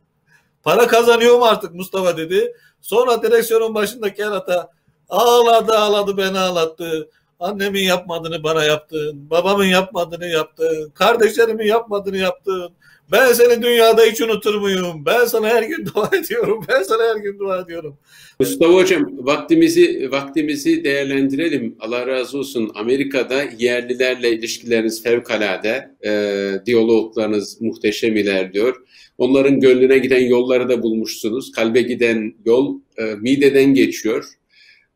[0.63, 2.53] Para kazanıyor mu artık Mustafa dedi.
[2.81, 4.71] Sonra direksiyonun başında kerata
[5.09, 7.09] ağladı ağladı beni ağlattı.
[7.41, 9.29] Annemin yapmadığını bana yaptın.
[9.29, 10.91] Babamın yapmadığını yaptın.
[10.93, 12.71] Kardeşlerimin yapmadığını yaptın.
[13.11, 15.05] Ben seni dünyada hiç unutur muyum?
[15.05, 16.65] Ben sana her gün dua ediyorum.
[16.69, 17.97] Ben sana her gün dua ediyorum.
[18.39, 21.75] Mustafa Hocam vaktimizi vaktimizi değerlendirelim.
[21.79, 22.71] Allah razı olsun.
[22.75, 25.91] Amerika'da yerlilerle ilişkileriniz fevkalade.
[26.05, 28.75] E, diyaloglarınız muhteşem ilerliyor.
[29.17, 31.51] Onların gönlüne giden yolları da bulmuşsunuz.
[31.51, 34.40] Kalbe giden yol e, mideden geçiyor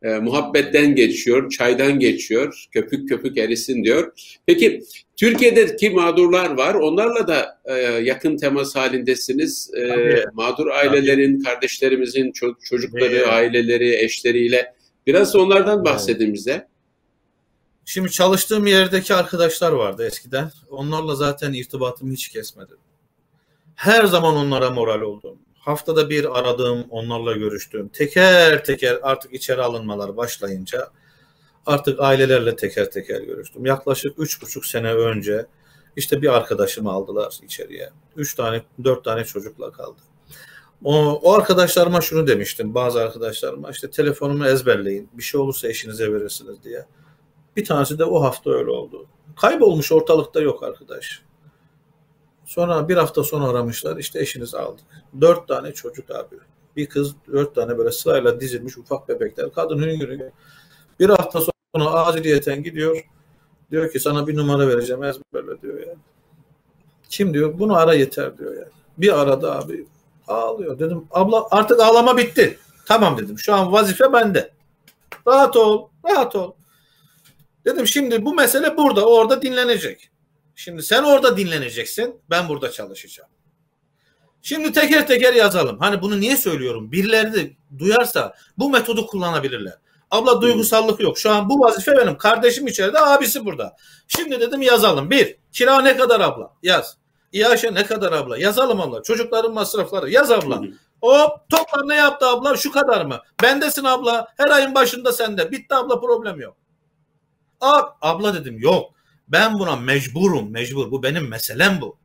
[0.05, 4.11] e, muhabbetten geçiyor, çaydan geçiyor, köpük köpük erisin diyor.
[4.45, 4.83] Peki
[5.15, 9.71] Türkiye'deki mağdurlar var, onlarla da e, yakın temas halindesiniz.
[9.73, 13.27] E, mağdur ailelerin, kardeşlerimizin ço- çocukları, evet.
[13.27, 14.73] aileleri, eşleriyle.
[15.07, 16.67] Biraz onlardan bahsedin bize.
[17.85, 20.51] Şimdi çalıştığım yerdeki arkadaşlar vardı eskiden.
[20.69, 22.77] Onlarla zaten irtibatımı hiç kesmedim.
[23.75, 30.17] Her zaman onlara moral oldum haftada bir aradığım, onlarla görüştüğüm, teker teker artık içeri alınmalar
[30.17, 30.89] başlayınca
[31.65, 33.65] artık ailelerle teker teker görüştüm.
[33.65, 35.45] Yaklaşık üç buçuk sene önce
[35.95, 37.89] işte bir arkadaşımı aldılar içeriye.
[38.15, 39.99] Üç tane, dört tane çocukla kaldı.
[40.83, 46.63] O, o arkadaşlarıma şunu demiştim, bazı arkadaşlarıma işte telefonumu ezberleyin, bir şey olursa eşinize verirsiniz
[46.63, 46.85] diye.
[47.55, 49.07] Bir tanesi de o hafta öyle oldu.
[49.35, 51.21] Kaybolmuş ortalıkta yok arkadaş.
[52.45, 53.97] Sonra bir hafta sonra aramışlar.
[53.97, 54.85] İşte eşinizi aldık.
[55.21, 56.35] Dört tane çocuk abi.
[56.75, 59.51] Bir kız dört tane böyle sırayla dizilmiş ufak bebekler.
[59.51, 60.19] Kadın hüngür
[60.99, 61.41] Bir hafta
[61.75, 63.05] sonra aciliyeten gidiyor.
[63.71, 65.99] Diyor ki sana bir numara vereceğim ezberle diyor yani.
[67.09, 67.59] Kim diyor?
[67.59, 68.71] Bunu ara yeter diyor yani.
[68.97, 69.87] Bir arada abi
[70.27, 70.79] ağlıyor.
[70.79, 72.59] Dedim abla artık ağlama bitti.
[72.85, 73.39] Tamam dedim.
[73.39, 74.51] Şu an vazife bende.
[75.27, 75.87] Rahat ol.
[76.09, 76.53] Rahat ol.
[77.65, 79.05] Dedim şimdi bu mesele burada.
[79.05, 80.09] Orada dinlenecek.
[80.55, 82.21] Şimdi sen orada dinleneceksin.
[82.29, 83.29] Ben burada çalışacağım.
[84.41, 85.79] Şimdi teker teker yazalım.
[85.79, 86.91] Hani bunu niye söylüyorum?
[86.91, 89.73] Birileri de duyarsa bu metodu kullanabilirler.
[90.11, 91.17] Abla duygusallık yok.
[91.17, 92.17] Şu an bu vazife benim.
[92.17, 93.75] Kardeşim içeride, abisi burada.
[94.07, 95.09] Şimdi dedim yazalım.
[95.09, 96.51] Bir, kira ne kadar abla?
[96.63, 96.97] Yaz.
[97.31, 98.37] İyaşe ne kadar abla?
[98.37, 99.03] Yazalım abla.
[99.03, 100.09] Çocukların masrafları.
[100.09, 100.61] Yaz abla.
[101.01, 102.57] Hop toplar ne yaptı abla?
[102.57, 103.19] Şu kadar mı?
[103.43, 104.27] Bendesin abla.
[104.37, 105.51] Her ayın başında sende.
[105.51, 106.57] Bitti abla problem yok.
[107.61, 108.94] Ab, abla dedim yok.
[109.27, 110.91] Ben buna mecburum, mecbur.
[110.91, 111.97] Bu benim meselem bu.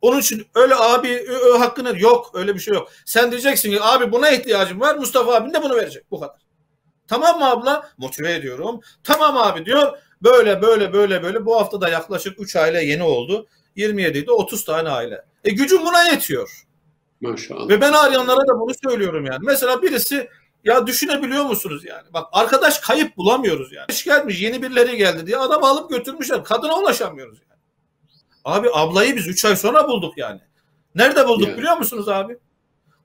[0.00, 2.30] Onun için öyle abi ö, ö, hakkını yok.
[2.34, 2.88] Öyle bir şey yok.
[3.04, 4.94] Sen diyeceksin ki abi buna ihtiyacım var.
[4.96, 6.10] Mustafa abin de bunu verecek.
[6.10, 6.36] Bu kadar.
[7.08, 7.90] Tamam mı abla?
[7.98, 8.80] Motive ediyorum.
[9.04, 9.98] Tamam abi diyor.
[10.22, 11.46] Böyle böyle böyle böyle.
[11.46, 13.46] Bu hafta da yaklaşık 3 aile yeni oldu.
[13.76, 15.24] 27 idi 30 tane aile.
[15.44, 16.62] E gücüm buna yetiyor.
[17.20, 17.68] Maşallah.
[17.68, 19.38] Ve ben arayanlara da bunu söylüyorum yani.
[19.42, 20.28] Mesela birisi
[20.66, 22.02] ya düşünebiliyor musunuz yani?
[22.12, 23.86] Bak arkadaş kayıp bulamıyoruz yani.
[24.04, 26.44] Gelmiş yeni birileri geldi diye adam alıp götürmüşler.
[26.44, 27.60] Kadına ulaşamıyoruz yani.
[28.44, 30.40] Abi ablayı biz 3 ay sonra bulduk yani.
[30.94, 31.58] Nerede bulduk yani.
[31.58, 32.38] biliyor musunuz abi?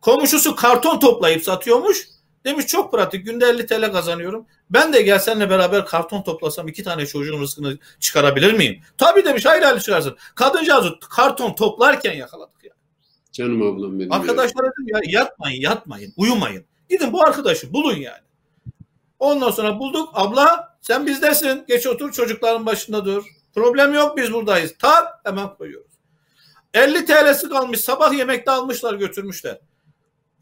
[0.02, 2.08] Komşusu karton toplayıp satıyormuş.
[2.46, 4.46] Demiş çok pratik günde 50 TL kazanıyorum.
[4.70, 8.82] Ben de gel seninle beraber karton toplasam iki tane çocuğun rızkını çıkarabilir miyim?
[8.98, 10.18] Tabii demiş hayır hayır çıkarsın.
[10.36, 12.72] Kadıncağızı karton toplarken yakaladık ya.
[13.32, 14.12] Canım ablam benim.
[14.12, 16.66] Arkadaşlar dedim ya yatmayın yatmayın uyumayın.
[16.92, 18.24] Gidin bu arkadaşı bulun yani.
[19.20, 20.10] Ondan sonra bulduk.
[20.14, 21.66] Abla sen bizdesin.
[21.68, 23.24] Geç otur çocukların başında dur.
[23.56, 24.74] Problem yok biz buradayız.
[24.80, 25.92] Tak hemen koyuyoruz.
[26.74, 27.82] 50 TL'si kalmış.
[27.82, 29.60] Sabah yemekte almışlar götürmüşler.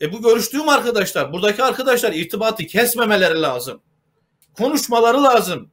[0.01, 3.81] E bu görüştüğüm arkadaşlar, buradaki arkadaşlar irtibatı kesmemeleri lazım.
[4.57, 5.71] Konuşmaları lazım.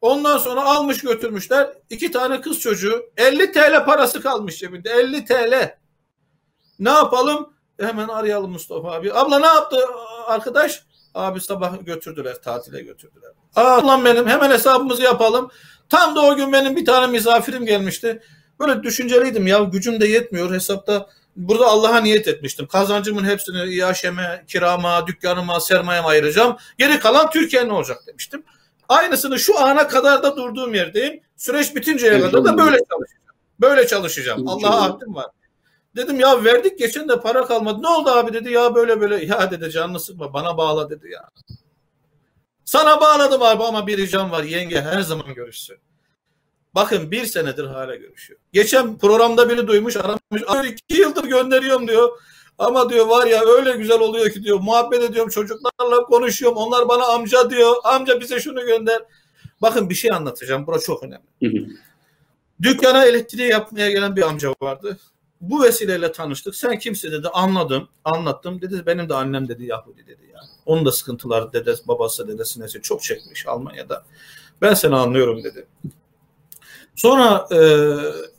[0.00, 1.70] Ondan sonra almış götürmüşler.
[1.90, 4.90] iki tane kız çocuğu 50 TL parası kalmış cebinde.
[4.90, 5.76] 50 TL.
[6.78, 7.54] Ne yapalım?
[7.80, 9.12] Hemen arayalım Mustafa abi.
[9.14, 9.76] Abla ne yaptı
[10.26, 10.82] arkadaş?
[11.14, 13.30] Abi sabah götürdüler, tatile götürdüler.
[13.56, 15.50] Aa lan benim hemen hesabımızı yapalım.
[15.88, 18.22] Tam da o gün benim bir tane misafirim gelmişti.
[18.60, 21.06] Böyle düşünceliydim ya gücüm de yetmiyor hesapta.
[21.36, 22.66] Burada Allah'a niyet etmiştim.
[22.66, 26.56] Kazancımın hepsini iaşeme, kirama, dükkanıma, sermayeme ayıracağım.
[26.78, 28.42] Geri kalan Türkiye'nin olacak demiştim.
[28.88, 31.20] Aynısını şu ana kadar da durduğum yerdeyim.
[31.36, 33.36] Süreç bitinceye kadar da böyle çalışacağım.
[33.60, 34.48] Böyle çalışacağım.
[34.48, 35.26] Allah'a ahdim var.
[35.96, 37.82] Dedim ya verdik geçen de para kalmadı.
[37.82, 39.24] Ne oldu abi dedi ya böyle böyle.
[39.24, 41.28] Ya dedi canını sıkma bana bağla dedi ya.
[42.64, 44.44] Sana bağladım abi ama bir ricam var.
[44.44, 45.76] Yenge her zaman görüşsün.
[46.74, 48.40] Bakın bir senedir hala görüşüyor.
[48.52, 50.20] Geçen programda biri duymuş aramış.
[50.72, 52.18] İki yıldır gönderiyorum diyor.
[52.58, 54.60] Ama diyor var ya öyle güzel oluyor ki diyor.
[54.60, 56.58] Muhabbet ediyorum çocuklarla konuşuyorum.
[56.58, 57.76] Onlar bana amca diyor.
[57.84, 59.02] Amca bize şunu gönder.
[59.62, 60.66] Bakın bir şey anlatacağım.
[60.66, 61.68] Burası çok önemli.
[62.62, 64.98] Dükkana elektriği yapmaya gelen bir amca vardı.
[65.40, 66.54] Bu vesileyle tanıştık.
[66.54, 67.28] Sen kimsin dedi.
[67.32, 67.88] Anladım.
[68.04, 68.60] Anlattım.
[68.60, 70.48] Dedi benim de annem dedi Yahudi dedi yani.
[70.66, 74.04] Onun da sıkıntılar dedesi, babası, dedesi nesi çok çekmiş Almanya'da.
[74.62, 75.66] Ben seni anlıyorum dedi.
[76.96, 77.56] Sonra e,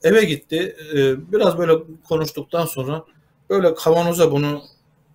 [0.04, 0.76] eve gitti.
[0.94, 3.06] E, biraz böyle konuştuktan sonra
[3.50, 4.62] böyle kavanoza bunu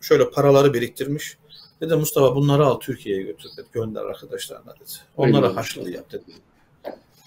[0.01, 1.37] şöyle paraları biriktirmiş.
[1.81, 3.67] Dedi Mustafa bunları al Türkiye'ye götür dedi.
[3.73, 4.91] Gönder arkadaşlarına dedi.
[5.17, 6.33] Onlara haşlı yap dedi.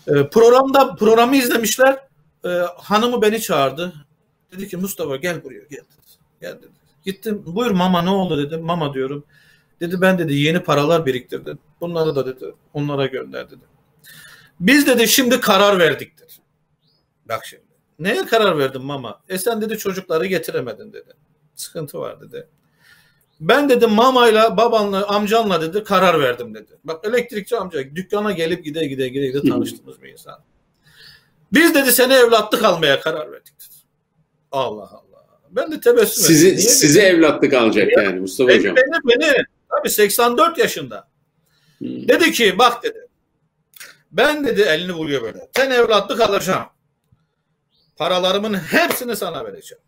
[0.07, 1.99] E, programda programı izlemişler.
[2.45, 3.93] E, hanımı beni çağırdı.
[4.51, 6.11] Dedi ki Mustafa gel buraya gel dedi.
[6.41, 6.67] Gel dedi.
[7.05, 8.61] Gittim buyur mama ne oldu dedim.
[8.61, 9.25] Mama diyorum.
[9.79, 11.59] Dedi ben dedi yeni paralar biriktirdim.
[11.81, 13.63] Bunları da dedi onlara gönder dedi.
[14.59, 16.33] Biz dedi şimdi karar verdik dedi.
[17.25, 17.63] Bak şimdi.
[17.99, 19.21] Neye karar verdin mama?
[19.29, 21.13] E sen dedi çocukları getiremedin dedi.
[21.55, 22.47] Sıkıntı var dedi.
[23.39, 26.71] Ben dedim mamayla babanla amcanla dedi karar verdim dedi.
[26.83, 30.39] Bak elektrikçi amca dükkana gelip gide gide gide gide tanıştığımız bir insan.
[31.53, 33.68] Biz dedi seni evlatlık almaya karar verdik dedi.
[34.51, 35.03] Allah Allah.
[35.51, 36.57] Ben de tebessüm Sizi, ettim.
[36.59, 37.15] Niye sizi dedim?
[37.15, 38.05] evlatlık alacak Niye?
[38.07, 38.75] yani Mustafa beni, Hocam.
[38.75, 39.43] Beni, beni.
[39.69, 41.07] Tabii 84 yaşında.
[41.77, 42.07] Hmm.
[42.07, 43.07] Dedi ki bak dedi.
[44.11, 45.49] Ben dedi elini vuruyor böyle.
[45.55, 46.65] Sen evlatlık alacağım.
[47.97, 49.81] Paralarımın hepsini sana vereceğim.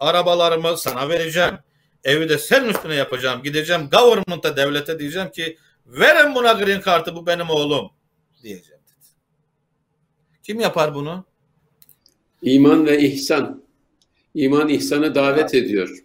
[0.00, 1.58] Arabalarımı sana vereceğim.
[2.04, 3.42] Evi de senin üstüne yapacağım.
[3.42, 7.90] Gideceğim government'a devlete diyeceğim ki verin buna green kartı bu benim oğlum
[8.42, 8.82] diyeceğim.
[8.88, 9.06] Dedi.
[10.42, 11.24] Kim yapar bunu?
[12.42, 13.62] İman ve ihsan.
[14.34, 16.04] İman ihsanı davet ediyor.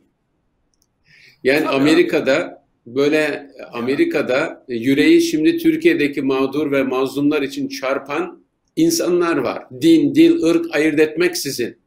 [1.44, 8.44] Yani Amerika'da böyle Amerika'da yüreği şimdi Türkiye'deki mağdur ve mazlumlar için çarpan
[8.76, 9.64] insanlar var.
[9.82, 11.78] Din, dil, ırk ayırt etmeksizin.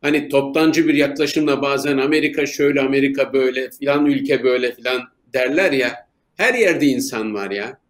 [0.00, 5.02] Hani toptancı bir yaklaşımla bazen Amerika şöyle, Amerika böyle, filan ülke böyle filan
[5.34, 5.94] derler ya.
[6.36, 7.80] Her yerde insan var ya.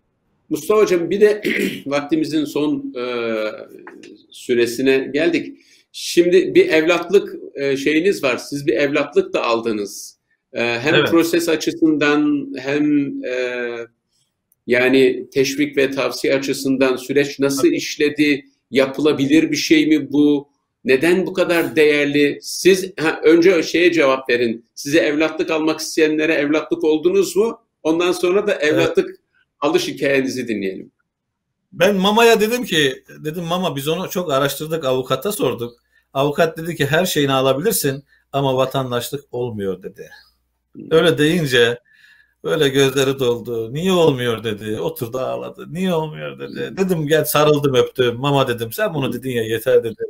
[0.49, 1.43] Mustafa Hocam bir de
[1.87, 3.05] vaktimizin son e,
[4.31, 5.59] süresine geldik.
[5.93, 8.37] Şimdi bir evlatlık e, şeyiniz var.
[8.37, 10.19] Siz bir evlatlık da aldınız.
[10.53, 11.09] E, hem evet.
[11.09, 13.69] proses açısından hem e,
[14.67, 18.45] yani teşvik ve tavsiye açısından süreç nasıl işledi?
[18.71, 20.49] Yapılabilir bir şey mi bu?
[20.85, 22.39] Neden bu kadar değerli?
[22.43, 24.67] Siz ha, önce şeye cevap verin.
[24.75, 27.61] Size evlatlık almak isteyenlere evlatlık oldunuz mu?
[27.83, 29.19] Ondan sonra da evlatlık evet.
[29.61, 30.91] alış hikayenizi dinleyelim.
[31.73, 35.88] Ben Mama'ya dedim ki, dedim Mama biz onu çok araştırdık, avukata sorduk.
[36.19, 40.11] Avukat dedi ki her şeyini alabilirsin ama vatandaşlık olmuyor dedi.
[40.91, 41.79] Öyle deyince
[42.45, 43.75] böyle gözleri doldu.
[43.75, 44.81] Niye olmuyor dedi.
[44.81, 45.75] Oturdu ağladı.
[45.75, 46.77] Niye olmuyor dedi.
[46.77, 48.17] Dedim gel sarıldım öptüm.
[48.17, 50.07] Mama dedim sen bunu dedin ya yeter dedim.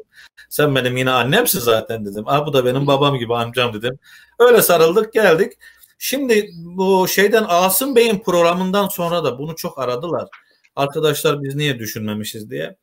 [0.49, 2.25] Sen benim yine annemsin zaten dedim.
[2.27, 3.99] Ah bu da benim babam gibi amcam dedim.
[4.39, 5.53] Öyle sarıldık geldik.
[5.99, 10.29] Şimdi bu şeyden Asım Bey'in programından sonra da bunu çok aradılar.
[10.77, 12.77] Arkadaşlar biz niye düşünmemişiz diye.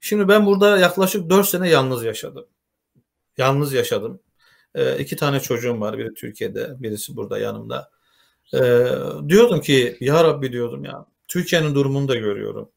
[0.00, 2.46] Şimdi ben burada yaklaşık 4 sene yalnız yaşadım.
[3.38, 4.20] Yalnız yaşadım.
[4.74, 5.98] E, iki tane çocuğum var.
[5.98, 7.90] Biri Türkiye'de, birisi burada yanımda.
[8.54, 8.60] E,
[9.28, 11.06] diyordum ki ya Rabbi diyordum ya.
[11.28, 12.70] Türkiye'nin durumunu da görüyorum.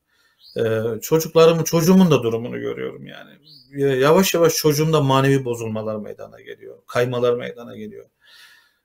[0.57, 3.31] E, çocuklarımın, çocuğumun da durumunu görüyorum yani.
[3.99, 6.77] Yavaş yavaş çocuğumda manevi bozulmalar meydana geliyor.
[6.87, 8.05] Kaymalar meydana geliyor.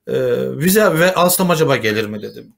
[0.07, 0.15] E,
[0.57, 2.55] vize ve alsam acaba gelir mi dedim.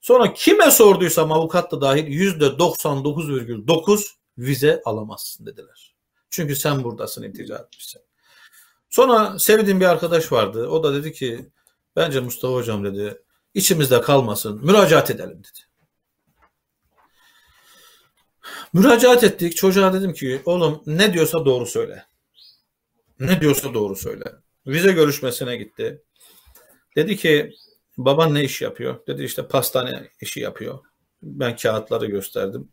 [0.00, 4.06] Sonra kime sorduysam avukat da dahil %99,9
[4.38, 5.94] vize alamazsın dediler.
[6.30, 8.02] Çünkü sen buradasın iltica etmişsin.
[8.90, 10.68] Sonra sevdiğim bir arkadaş vardı.
[10.68, 11.50] O da dedi ki
[11.96, 13.22] bence Mustafa hocam dedi
[13.54, 15.70] içimizde kalmasın müracaat edelim dedi.
[18.72, 19.56] Müracaat ettik.
[19.56, 22.04] Çocuğa dedim ki oğlum ne diyorsa doğru söyle.
[23.20, 24.24] Ne diyorsa doğru söyle.
[24.66, 26.02] Vize görüşmesine gitti.
[26.96, 27.52] Dedi ki
[27.98, 29.06] baban ne iş yapıyor?
[29.06, 30.78] Dedi işte pastane işi yapıyor.
[31.22, 32.68] Ben kağıtları gösterdim.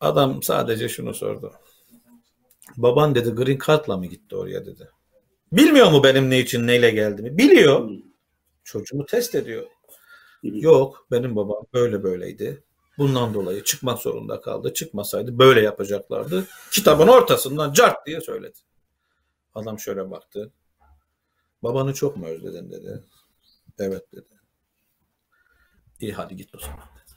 [0.00, 1.52] Adam sadece şunu sordu.
[2.76, 4.88] Baban dedi green card'la mı gitti oraya dedi.
[5.52, 7.38] Bilmiyor mu benim ne için neyle geldiğimi?
[7.38, 7.90] Biliyor.
[8.64, 9.66] Çocuğumu test ediyor.
[10.42, 12.64] Yok benim babam böyle böyleydi.
[12.98, 14.74] Bundan dolayı çıkmak zorunda kaldı.
[14.74, 16.46] Çıkmasaydı böyle yapacaklardı.
[16.70, 18.58] Kitabın ortasından cart diye söyledi.
[19.54, 20.52] Adam şöyle baktı.
[21.62, 23.02] Babanı çok mu özledin dedi.
[23.78, 24.28] Evet dedi.
[26.00, 27.12] İyi hadi git o zaman dedi.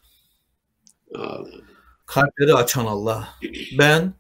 [2.06, 3.30] Kalpleri açan Allah.
[3.78, 4.14] Ben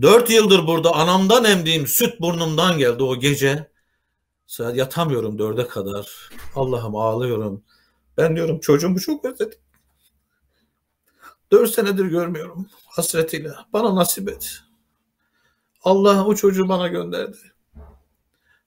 [0.00, 3.72] Dört yıldır burada anamdan emdiğim süt burnumdan geldi o gece.
[4.58, 6.30] Yatamıyorum dörde kadar.
[6.54, 7.64] Allah'ım ağlıyorum.
[8.16, 9.58] Ben diyorum çocuğumu çok özledim.
[11.52, 13.52] Dört senedir görmüyorum hasretiyle.
[13.72, 14.58] Bana nasip et.
[15.82, 17.38] Allah o çocuğu bana gönderdi.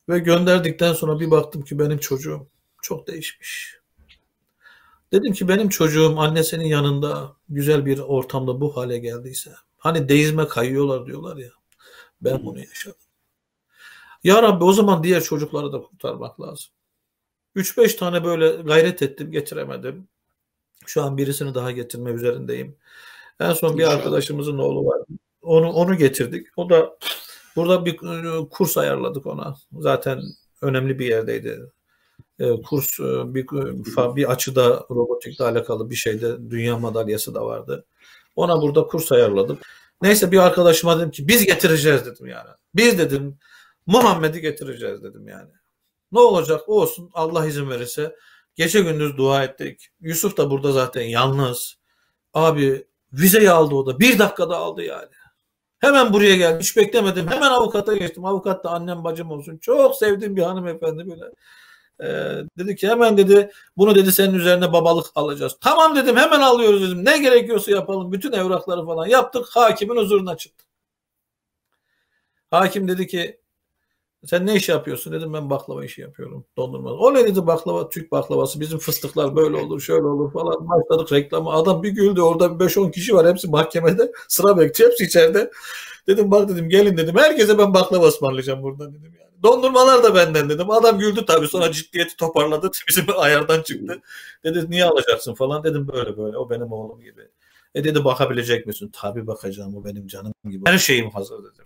[0.10, 2.48] Ve gönderdikten sonra bir baktım ki benim çocuğum
[2.82, 3.80] çok değişmiş.
[5.12, 9.52] Dedim ki benim çocuğum annesinin yanında güzel bir ortamda bu hale geldiyse
[9.86, 11.50] Hani deizme kayıyorlar diyorlar ya.
[12.22, 12.98] Ben bunu yaşadım.
[14.24, 16.72] Ya Rabbi o zaman diğer çocukları da kurtarmak lazım.
[17.56, 20.08] 3-5 tane böyle gayret ettim getiremedim.
[20.86, 22.78] Şu an birisini daha getirme üzerindeyim.
[23.40, 25.02] En son bir arkadaşımızın oğlu var.
[25.42, 26.48] Onu onu getirdik.
[26.58, 26.98] O da
[27.56, 29.56] burada bir e, kurs ayarladık ona.
[29.80, 30.22] Zaten
[30.62, 31.72] önemli bir yerdeydi.
[32.40, 33.48] E, kurs e, bir
[34.16, 37.86] bir açıda robotikle alakalı bir şeyde dünya madalyası da vardı.
[38.36, 39.60] Ona burada kurs ayarladım.
[40.02, 42.50] Neyse bir arkadaşıma dedim ki biz getireceğiz dedim yani.
[42.76, 43.40] Biz dedim
[43.86, 45.52] Muhammed'i getireceğiz dedim yani.
[46.12, 48.16] Ne olacak olsun Allah izin verirse.
[48.56, 49.90] Gece gündüz dua ettik.
[50.02, 51.76] Yusuf da burada zaten yalnız.
[52.34, 54.00] Abi vizeyi aldı o da.
[54.00, 55.10] Bir dakikada aldı yani.
[55.80, 56.60] Hemen buraya geldim.
[56.60, 57.28] Hiç beklemedim.
[57.28, 58.26] Hemen avukata geçtim.
[58.26, 59.58] Avukat da annem bacım olsun.
[59.58, 61.24] Çok sevdiğim bir hanımefendi böyle.
[62.02, 62.06] Ee,
[62.58, 65.58] dedi ki hemen dedi bunu dedi senin üzerine babalık alacağız.
[65.62, 67.06] Tamam dedim hemen alıyoruz dedim.
[67.06, 68.12] Ne gerekiyorsa yapalım.
[68.12, 69.46] Bütün evrakları falan yaptık.
[69.52, 70.66] Hakimin huzuruna çıktı.
[72.52, 73.40] Hakim dedi ki
[74.26, 76.92] sen ne iş yapıyorsun dedim ben baklava işi yapıyorum dondurma.
[76.92, 81.52] O ne dedi baklava Türk baklavası bizim fıstıklar böyle olur şöyle olur falan başladık reklamı.
[81.52, 85.52] Adam bir güldü orada 5-10 kişi var hepsi mahkemede sıra bekliyor hepsi içeride.
[86.08, 89.35] Dedim bak dedim gelin dedim herkese ben baklava ısmarlayacağım buradan dedim yani.
[89.44, 90.72] Dondurmalar da benden dedim.
[90.72, 94.02] Adam güldü tabii sonra ciddiyeti toparladı bizim ayardan çıktı.
[94.44, 97.28] Dedi niye alacaksın falan dedim böyle böyle o benim oğlum gibi.
[97.76, 98.90] E dedi bakabilecek misin?
[98.94, 100.70] Tabii bakacağım o benim canım gibi.
[100.70, 101.66] Her şeyim hazır dedim.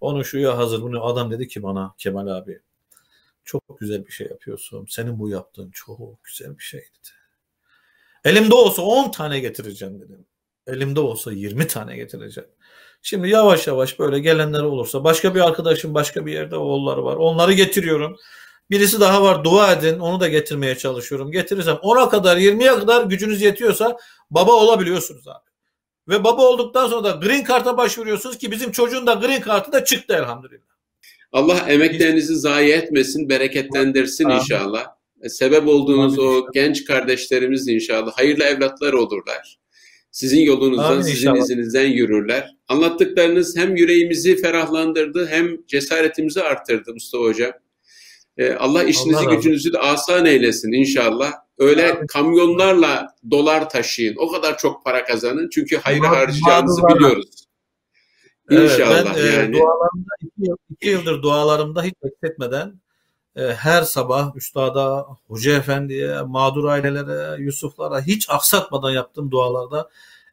[0.00, 2.60] Onu şuya hazır bunu adam dedi ki bana Kemal abi
[3.44, 4.86] çok güzel bir şey yapıyorsun.
[4.88, 7.08] Senin bu yaptığın çok güzel bir şey dedi.
[8.24, 10.26] Elimde olsa 10 tane getireceğim dedim.
[10.66, 12.50] Elimde olsa 20 tane getireceğim.
[13.02, 17.16] Şimdi yavaş yavaş böyle gelenler olursa başka bir arkadaşım başka bir yerde oğulları var.
[17.16, 18.16] Onları getiriyorum.
[18.70, 21.30] Birisi daha var dua edin onu da getirmeye çalışıyorum.
[21.30, 23.96] Getirirsem 10'a kadar 20'ye kadar gücünüz yetiyorsa
[24.30, 25.50] baba olabiliyorsunuz abi.
[26.08, 29.84] Ve baba olduktan sonra da green card'a başvuruyorsunuz ki bizim çocuğun da green card'ı da
[29.84, 30.72] çıktı elhamdülillah.
[31.32, 34.36] Allah emeklerinizi zayi etmesin, bereketlendirsin Amin.
[34.36, 34.86] inşallah.
[35.22, 39.61] E, sebep olduğunuz Amin o genç kardeşlerimiz inşallah hayırlı evlatlar olurlar.
[40.12, 41.38] Sizin yolunuzdan, Amin sizin inşallah.
[41.38, 42.56] izinizden yürürler.
[42.68, 47.52] Anlattıklarınız hem yüreğimizi ferahlandırdı hem cesaretimizi arttırdı Mustafa Hocam.
[48.36, 51.32] Ee, Allah işinizi Allah gücünüzü de asan eylesin inşallah.
[51.58, 52.06] Öyle Abi.
[52.06, 54.16] kamyonlarla dolar taşıyın.
[54.18, 55.48] O kadar çok para kazanın.
[55.52, 57.46] Çünkü hayır harcayacağınızı biliyoruz.
[58.50, 59.56] İnşallah evet, ben, e, yani.
[59.56, 62.80] E, dualarımda iki, iki yıldır dualarımda hiç bekletmeden
[63.36, 69.90] her sabah üstada, hoca efendiye, mağdur ailelere, Yusuflara hiç aksatmadan yaptığım dualarda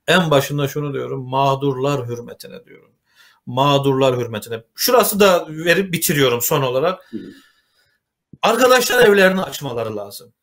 [0.07, 1.29] en başında şunu diyorum.
[1.29, 2.91] Mağdurlar hürmetine diyorum.
[3.45, 4.63] Mağdurlar hürmetine.
[4.75, 7.13] Şurası da verip bitiriyorum son olarak.
[8.41, 10.33] Arkadaşlar evlerini açmaları lazım.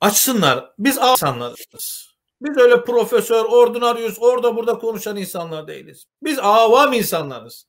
[0.00, 0.70] Açsınlar.
[0.78, 2.14] Biz insanlarız.
[2.40, 6.06] Biz öyle profesör, ordinaryüz, orada burada konuşan insanlar değiliz.
[6.22, 7.66] Biz avam insanlarız.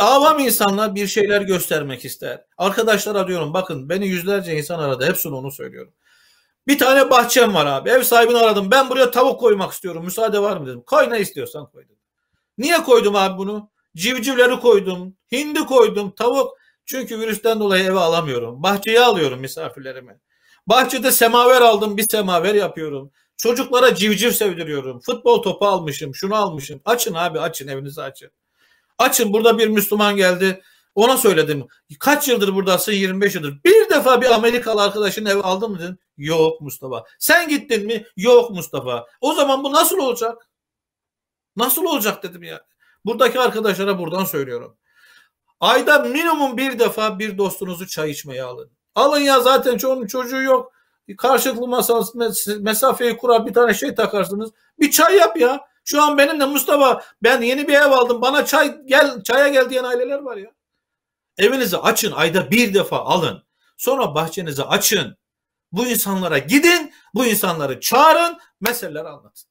[0.00, 2.44] Avam insanlar bir şeyler göstermek ister.
[2.58, 5.06] Arkadaşlara diyorum bakın beni yüzlerce insan aradı.
[5.06, 5.92] Hepsini onu söylüyorum.
[6.66, 7.90] Bir tane bahçem var abi.
[7.90, 8.70] Ev sahibini aradım.
[8.70, 10.04] Ben buraya tavuk koymak istiyorum.
[10.04, 10.82] Müsaade var mı dedim.
[10.86, 11.96] Koy ne istiyorsan koy dedim.
[12.58, 13.70] Niye koydum abi bunu?
[13.96, 15.16] Civcivleri koydum.
[15.32, 16.10] Hindi koydum.
[16.10, 16.58] Tavuk.
[16.86, 18.62] Çünkü virüsten dolayı eve alamıyorum.
[18.62, 20.20] Bahçeye alıyorum misafirlerimi.
[20.66, 23.10] Bahçede semaver aldım bir semaver yapıyorum.
[23.36, 25.00] Çocuklara civciv sevdiriyorum.
[25.00, 26.80] Futbol topu almışım, şunu almışım.
[26.84, 28.30] Açın abi açın evinizi açın.
[28.98, 30.62] Açın burada bir Müslüman geldi.
[30.94, 31.66] Ona söyledim.
[32.00, 32.92] Kaç yıldır buradasın?
[32.92, 33.64] 25 yıldır.
[33.64, 35.98] Bir defa bir Amerikalı arkadaşın ev aldın mı dedin?
[36.16, 37.04] Yok Mustafa.
[37.18, 38.06] Sen gittin mi?
[38.16, 39.06] Yok Mustafa.
[39.20, 40.48] O zaman bu nasıl olacak?
[41.56, 42.64] Nasıl olacak dedim ya.
[43.04, 44.76] Buradaki arkadaşlara buradan söylüyorum.
[45.60, 48.70] Ayda minimum bir defa bir dostunuzu çay içmeye alın.
[48.94, 50.72] Alın ya zaten çoğunun çocuğu yok.
[51.18, 54.50] Karşılıklı masası, mesafeyi kurar bir tane şey takarsınız.
[54.80, 55.60] Bir çay yap ya.
[55.88, 58.22] Şu an benimle Mustafa ben yeni bir ev aldım.
[58.22, 60.54] Bana çay gel çaya gel diyen aileler var ya.
[61.38, 63.42] Evinizi açın ayda bir defa alın.
[63.76, 65.16] Sonra bahçenizi açın.
[65.72, 66.92] Bu insanlara gidin.
[67.14, 68.38] Bu insanları çağırın.
[68.60, 69.48] Meseleler anlatın.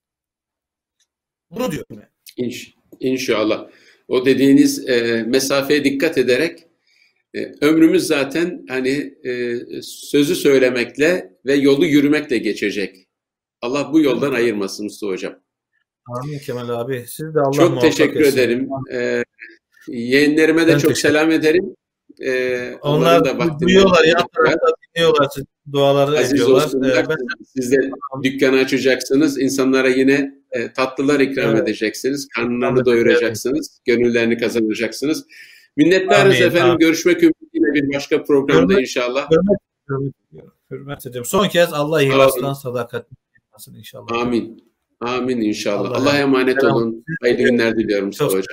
[1.52, 2.10] Bunu diyorum yani.
[2.38, 3.68] İnş, inşallah.
[4.08, 6.68] O dediğiniz e, mesafeye dikkat ederek
[7.34, 13.08] e, ömrümüz zaten hani e, sözü söylemekle ve yolu yürümekle geçecek.
[13.62, 15.45] Allah bu yoldan ayırmasın Mustafa Hocam.
[16.08, 17.06] Amin Kemal abi.
[17.08, 18.38] Siz de Allah Çok teşekkür etsin.
[18.38, 18.70] ederim.
[18.94, 19.24] Ee,
[19.88, 21.76] yeğenlerime de ben çok selam ederim.
[22.26, 24.18] Ee, Onlar da duyuyorlar ya
[24.96, 25.28] dinliyorlar
[25.72, 26.66] duaları Aziz ediyorlar.
[26.66, 26.90] Olsunlar.
[26.90, 27.16] Ee, ben...
[27.56, 27.92] Siz de
[28.24, 29.42] dükkanı açacaksınız.
[29.42, 31.64] İnsanlara yine e, tatlılar ikram evet.
[31.64, 32.28] edeceksiniz.
[32.36, 33.70] Karnlarını doyuracaksınız.
[33.72, 33.86] Evet.
[33.98, 35.26] Gönüllerini kazanacaksınız.
[35.78, 36.48] Minnettarız Amin.
[36.48, 36.70] efendim.
[36.70, 36.80] Amin.
[36.80, 39.30] Görüşmek ümidiyle bir başka programda hürmet, inşallah.
[39.32, 40.14] Hürmet, hürmet,
[40.72, 41.30] hürmet ediyorum.
[41.30, 43.08] Son kez Allah ihlastan sadakat
[43.76, 44.12] inşallah.
[44.12, 44.75] Amin.
[45.00, 45.92] Amin inşallah.
[45.92, 47.06] Allah'a emanet olun.
[47.22, 48.44] Hayırlı günler diliyorum size hocam.